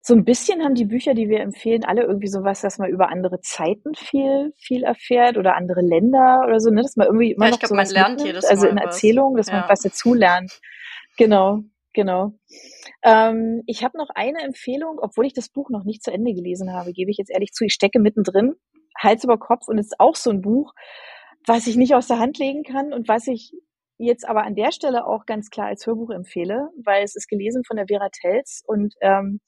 [0.05, 3.09] So ein bisschen haben die Bücher, die wir empfehlen, alle irgendwie sowas, dass man über
[3.09, 6.81] andere Zeiten viel, viel erfährt oder andere Länder oder so, ne?
[6.81, 9.47] Dass man irgendwie immer ja, noch glaub, man lernt mitnimmt, jedes also in Erzählungen, dass
[9.47, 9.61] ja.
[9.61, 10.59] man was dazu lernt.
[11.17, 11.61] Genau,
[11.93, 12.33] genau.
[13.01, 16.73] Ähm, ich habe noch eine Empfehlung, obwohl ich das Buch noch nicht zu Ende gelesen
[16.73, 17.63] habe, gebe ich jetzt ehrlich zu.
[17.63, 18.55] Ich stecke mittendrin,
[19.01, 20.73] Hals über Kopf und es ist auch so ein Buch,
[21.47, 23.53] was ich nicht aus der Hand legen kann und was ich
[23.97, 27.63] jetzt aber an der Stelle auch ganz klar als Hörbuch empfehle, weil es ist gelesen
[27.65, 29.39] von der Vera Telz und ähm,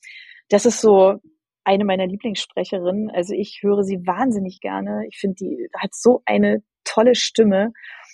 [0.50, 1.20] das ist so
[1.64, 3.10] eine meiner Lieblingssprecherinnen.
[3.12, 5.06] Also ich höre sie wahnsinnig gerne.
[5.10, 7.72] Ich finde, die hat so eine tolle Stimme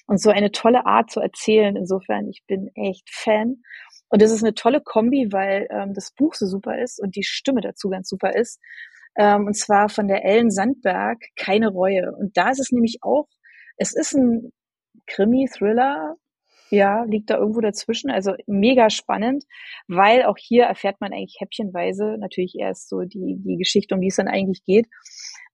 [0.08, 1.76] und so eine tolle Art zu erzählen.
[1.76, 3.58] Insofern, ich bin echt Fan.
[4.10, 7.24] Und das ist eine tolle Kombi, weil ähm, das Buch so super ist und die
[7.24, 8.60] Stimme dazu ganz super ist.
[9.18, 12.14] Ähm, und zwar von der Ellen Sandberg, Keine Reue.
[12.18, 13.28] Und da ist es nämlich auch,
[13.78, 14.52] es ist ein
[15.08, 16.16] Krimi-Thriller,
[16.72, 18.10] ja, liegt da irgendwo dazwischen.
[18.12, 19.46] Also mega spannend,
[19.88, 24.08] weil auch hier erfährt man eigentlich häppchenweise natürlich erst so die, die Geschichte, um die
[24.08, 24.88] es dann eigentlich geht.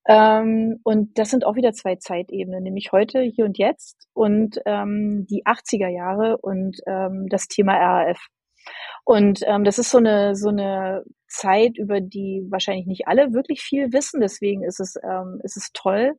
[0.08, 5.28] Ähm, und das sind auch wieder zwei Zeitebenen, nämlich heute, hier und jetzt und ähm,
[5.30, 8.20] die 80er Jahre und ähm, das Thema RAF.
[9.04, 13.62] Und ähm, das ist so eine, so eine Zeit, über die wahrscheinlich nicht alle wirklich
[13.62, 14.22] viel wissen.
[14.22, 16.14] Deswegen ist es, ähm, ist es toll,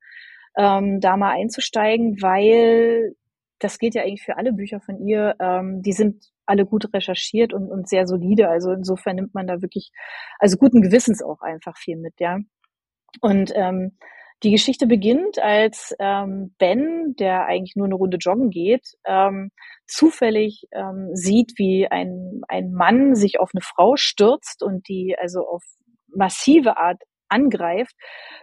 [0.56, 3.14] ähm, da mal einzusteigen, weil
[3.58, 7.52] das gilt ja eigentlich für alle Bücher von ihr, ähm, die sind alle gut recherchiert
[7.52, 8.48] und, und sehr solide.
[8.48, 9.90] Also insofern nimmt man da wirklich,
[10.38, 12.38] also guten Gewissens auch einfach viel mit, ja.
[13.20, 13.98] Und ähm,
[14.44, 19.50] die Geschichte beginnt, als ähm, Ben, der eigentlich nur eine Runde joggen geht, ähm,
[19.86, 25.40] zufällig ähm, sieht, wie ein, ein Mann sich auf eine Frau stürzt und die also
[25.40, 25.64] auf
[26.06, 27.94] massive Art angreift,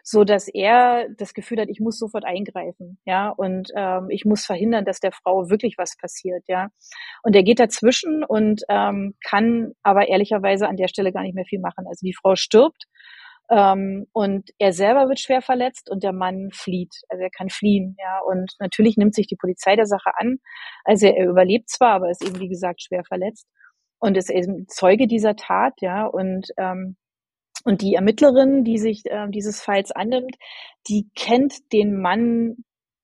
[0.03, 4.45] so dass er das Gefühl hat, ich muss sofort eingreifen, ja, und ähm, ich muss
[4.45, 6.69] verhindern, dass der Frau wirklich was passiert, ja.
[7.23, 11.45] Und er geht dazwischen und ähm, kann aber ehrlicherweise an der Stelle gar nicht mehr
[11.45, 11.85] viel machen.
[11.87, 12.85] Also die Frau stirbt
[13.49, 16.95] ähm, und er selber wird schwer verletzt und der Mann flieht.
[17.09, 18.19] Also er kann fliehen, ja.
[18.25, 20.37] Und natürlich nimmt sich die Polizei der Sache an.
[20.83, 23.47] Also er überlebt zwar, aber ist eben wie gesagt schwer verletzt
[23.99, 26.05] und ist eben Zeuge dieser Tat, ja.
[26.05, 26.97] Und ähm,
[27.65, 30.35] und die Ermittlerin, die sich äh, dieses Falls annimmt,
[30.87, 32.57] die kennt den Mann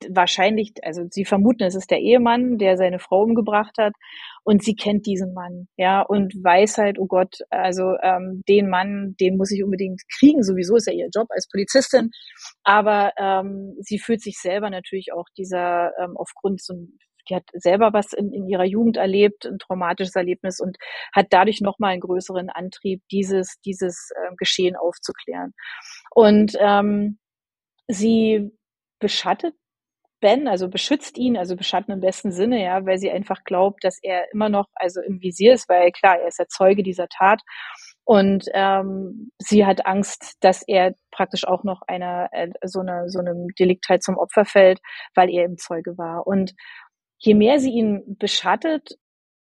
[0.09, 3.93] wahrscheinlich, also sie vermuten, es ist der Ehemann, der seine Frau umgebracht hat.
[4.43, 9.16] Und sie kennt diesen Mann, ja, und weiß halt, oh Gott, also ähm, den Mann,
[9.20, 12.09] den muss ich unbedingt kriegen, sowieso ist ja ihr Job als Polizistin,
[12.64, 16.74] aber ähm, sie fühlt sich selber natürlich auch dieser, ähm, aufgrund so
[17.30, 20.78] die hat selber was in, in ihrer Jugend erlebt, ein traumatisches Erlebnis und
[21.14, 25.54] hat dadurch nochmal einen größeren Antrieb, dieses, dieses äh, Geschehen aufzuklären.
[26.12, 27.20] Und ähm,
[27.88, 28.52] sie
[29.00, 29.56] beschattet
[30.22, 33.98] Ben, also beschützt ihn, also beschatten im besten Sinne, ja, weil sie einfach glaubt, dass
[34.04, 37.42] er immer noch also im Visier ist, weil klar, er ist der Zeuge dieser Tat
[38.06, 43.20] und ähm, sie hat Angst, dass er praktisch auch noch einer äh, so eine so
[43.20, 44.80] einem Delikt halt zum Opfer fällt,
[45.16, 46.54] weil er im Zeuge war und
[47.22, 48.98] je mehr sie ihn beschattet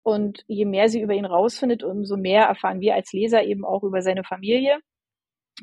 [0.02, 3.82] und je mehr sie über ihn rausfindet, umso mehr erfahren wir als Leser eben auch
[3.82, 4.78] über seine Familie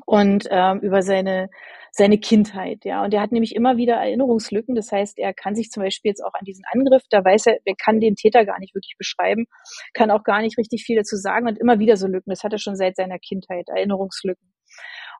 [0.06, 1.48] und ähm, über seine
[1.92, 3.04] seine Kindheit, ja.
[3.04, 4.76] Und er hat nämlich immer wieder Erinnerungslücken.
[4.76, 7.58] Das heißt, er kann sich zum Beispiel jetzt auch an diesen Angriff, da weiß er,
[7.64, 9.46] er kann den Täter gar nicht wirklich beschreiben,
[9.92, 12.30] kann auch gar nicht richtig viel dazu sagen und immer wieder so Lücken.
[12.30, 14.52] Das hat er schon seit seiner Kindheit, Erinnerungslücken.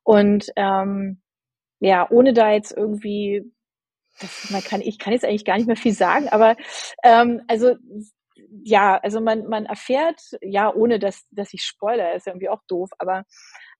[0.04, 1.22] Und ähm,
[1.80, 3.42] ja, ohne da jetzt irgendwie
[4.20, 6.56] das, man kann, ich kann jetzt eigentlich gar nicht mehr viel sagen, aber
[7.04, 7.76] ähm, also
[8.64, 12.90] ja, also man, man erfährt, ja, ohne dass, dass ich spoiler, ist irgendwie auch doof,
[12.98, 13.24] aber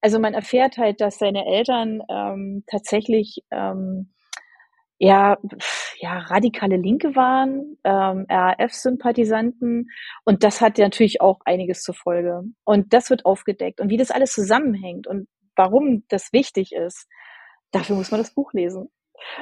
[0.01, 4.13] also man erfährt halt, dass seine Eltern ähm, tatsächlich ähm,
[5.03, 5.37] ja,
[5.97, 9.89] ja, radikale Linke waren, ähm, RAF-Sympathisanten
[10.25, 12.43] und das hat natürlich auch einiges zur Folge.
[12.65, 13.81] Und das wird aufgedeckt.
[13.81, 17.07] Und wie das alles zusammenhängt und warum das wichtig ist,
[17.71, 18.89] dafür muss man das Buch lesen.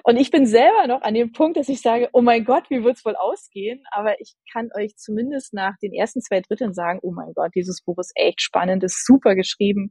[0.03, 2.83] Und ich bin selber noch an dem Punkt, dass ich sage, oh mein Gott, wie
[2.83, 3.83] wird's wohl ausgehen?
[3.91, 7.83] Aber ich kann euch zumindest nach den ersten zwei Dritteln sagen, oh mein Gott, dieses
[7.83, 9.89] Buch ist echt spannend, ist super geschrieben,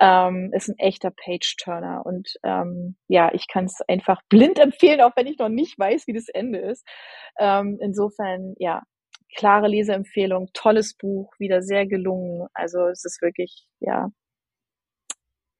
[0.00, 2.02] ähm, ist ein echter Page-Turner.
[2.04, 6.06] Und ähm, ja, ich kann es einfach blind empfehlen, auch wenn ich noch nicht weiß,
[6.06, 6.86] wie das Ende ist.
[7.38, 8.82] Ähm, insofern, ja,
[9.36, 12.48] klare Leseempfehlung, tolles Buch, wieder sehr gelungen.
[12.54, 14.08] Also es ist wirklich, ja,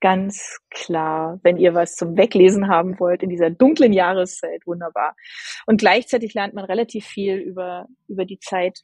[0.00, 5.16] ganz klar, wenn ihr was zum Weglesen haben wollt in dieser dunklen Jahreszeit, wunderbar.
[5.66, 8.80] Und gleichzeitig lernt man relativ viel über, über die Zeit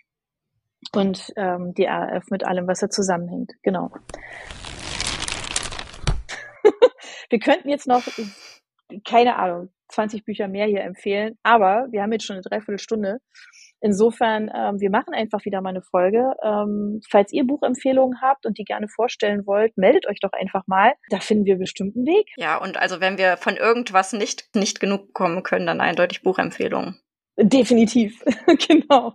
[0.92, 3.52] und ähm, die RAF mit allem, was da zusammenhängt.
[3.62, 3.90] Genau.
[7.30, 8.02] wir könnten jetzt noch,
[9.08, 13.20] keine Ahnung, 20 Bücher mehr hier empfehlen, aber wir haben jetzt schon eine Dreiviertelstunde.
[13.80, 16.34] Insofern, ähm, wir machen einfach wieder mal eine Folge.
[16.42, 20.94] Ähm, falls ihr Buchempfehlungen habt und die gerne vorstellen wollt, meldet euch doch einfach mal.
[21.10, 22.30] Da finden wir bestimmt einen Weg.
[22.36, 26.98] Ja, und also wenn wir von irgendwas nicht, nicht genug bekommen können, dann eindeutig Buchempfehlungen.
[27.36, 28.22] Definitiv,
[28.68, 29.14] genau.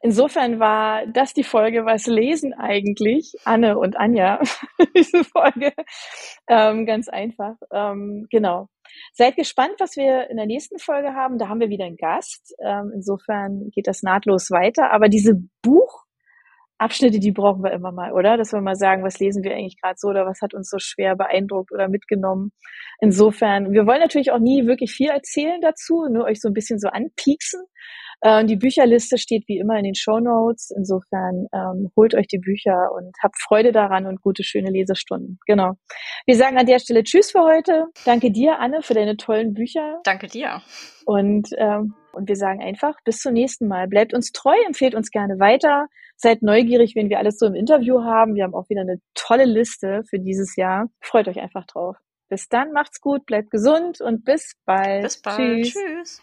[0.00, 4.40] Insofern war das die Folge, was lesen eigentlich, Anne und Anja,
[4.96, 5.72] diese Folge.
[6.48, 7.56] Ähm, ganz einfach.
[7.72, 8.68] Ähm, genau.
[9.12, 11.38] Seid gespannt, was wir in der nächsten Folge haben.
[11.38, 12.54] Da haben wir wieder einen Gast.
[12.62, 14.92] Ähm, insofern geht das nahtlos weiter.
[14.92, 16.06] Aber diese Buch
[16.78, 18.36] Abschnitte, die brauchen wir immer mal, oder?
[18.36, 20.78] Dass wir mal sagen, was lesen wir eigentlich gerade so oder was hat uns so
[20.78, 22.52] schwer beeindruckt oder mitgenommen.
[23.00, 26.78] Insofern, wir wollen natürlich auch nie wirklich viel erzählen dazu, nur euch so ein bisschen
[26.78, 27.62] so anpieksen.
[28.20, 30.70] Äh, die Bücherliste steht wie immer in den Show Notes.
[30.76, 35.38] Insofern ähm, holt euch die Bücher und habt Freude daran und gute, schöne Lesestunden.
[35.46, 35.72] Genau.
[36.26, 37.86] Wir sagen an der Stelle Tschüss für heute.
[38.04, 40.00] Danke dir, Anne, für deine tollen Bücher.
[40.04, 40.62] Danke dir.
[41.04, 43.88] Und ähm, und wir sagen einfach, bis zum nächsten Mal.
[43.88, 45.86] Bleibt uns treu, empfehlt uns gerne weiter.
[46.16, 48.34] Seid neugierig, wenn wir alles so im Interview haben.
[48.34, 50.88] Wir haben auch wieder eine tolle Liste für dieses Jahr.
[51.02, 51.98] Freut euch einfach drauf.
[52.30, 55.02] Bis dann, macht's gut, bleibt gesund und bis bald.
[55.02, 55.64] Bis bald.
[55.66, 55.74] Tschüss.
[55.74, 56.22] Tschüss.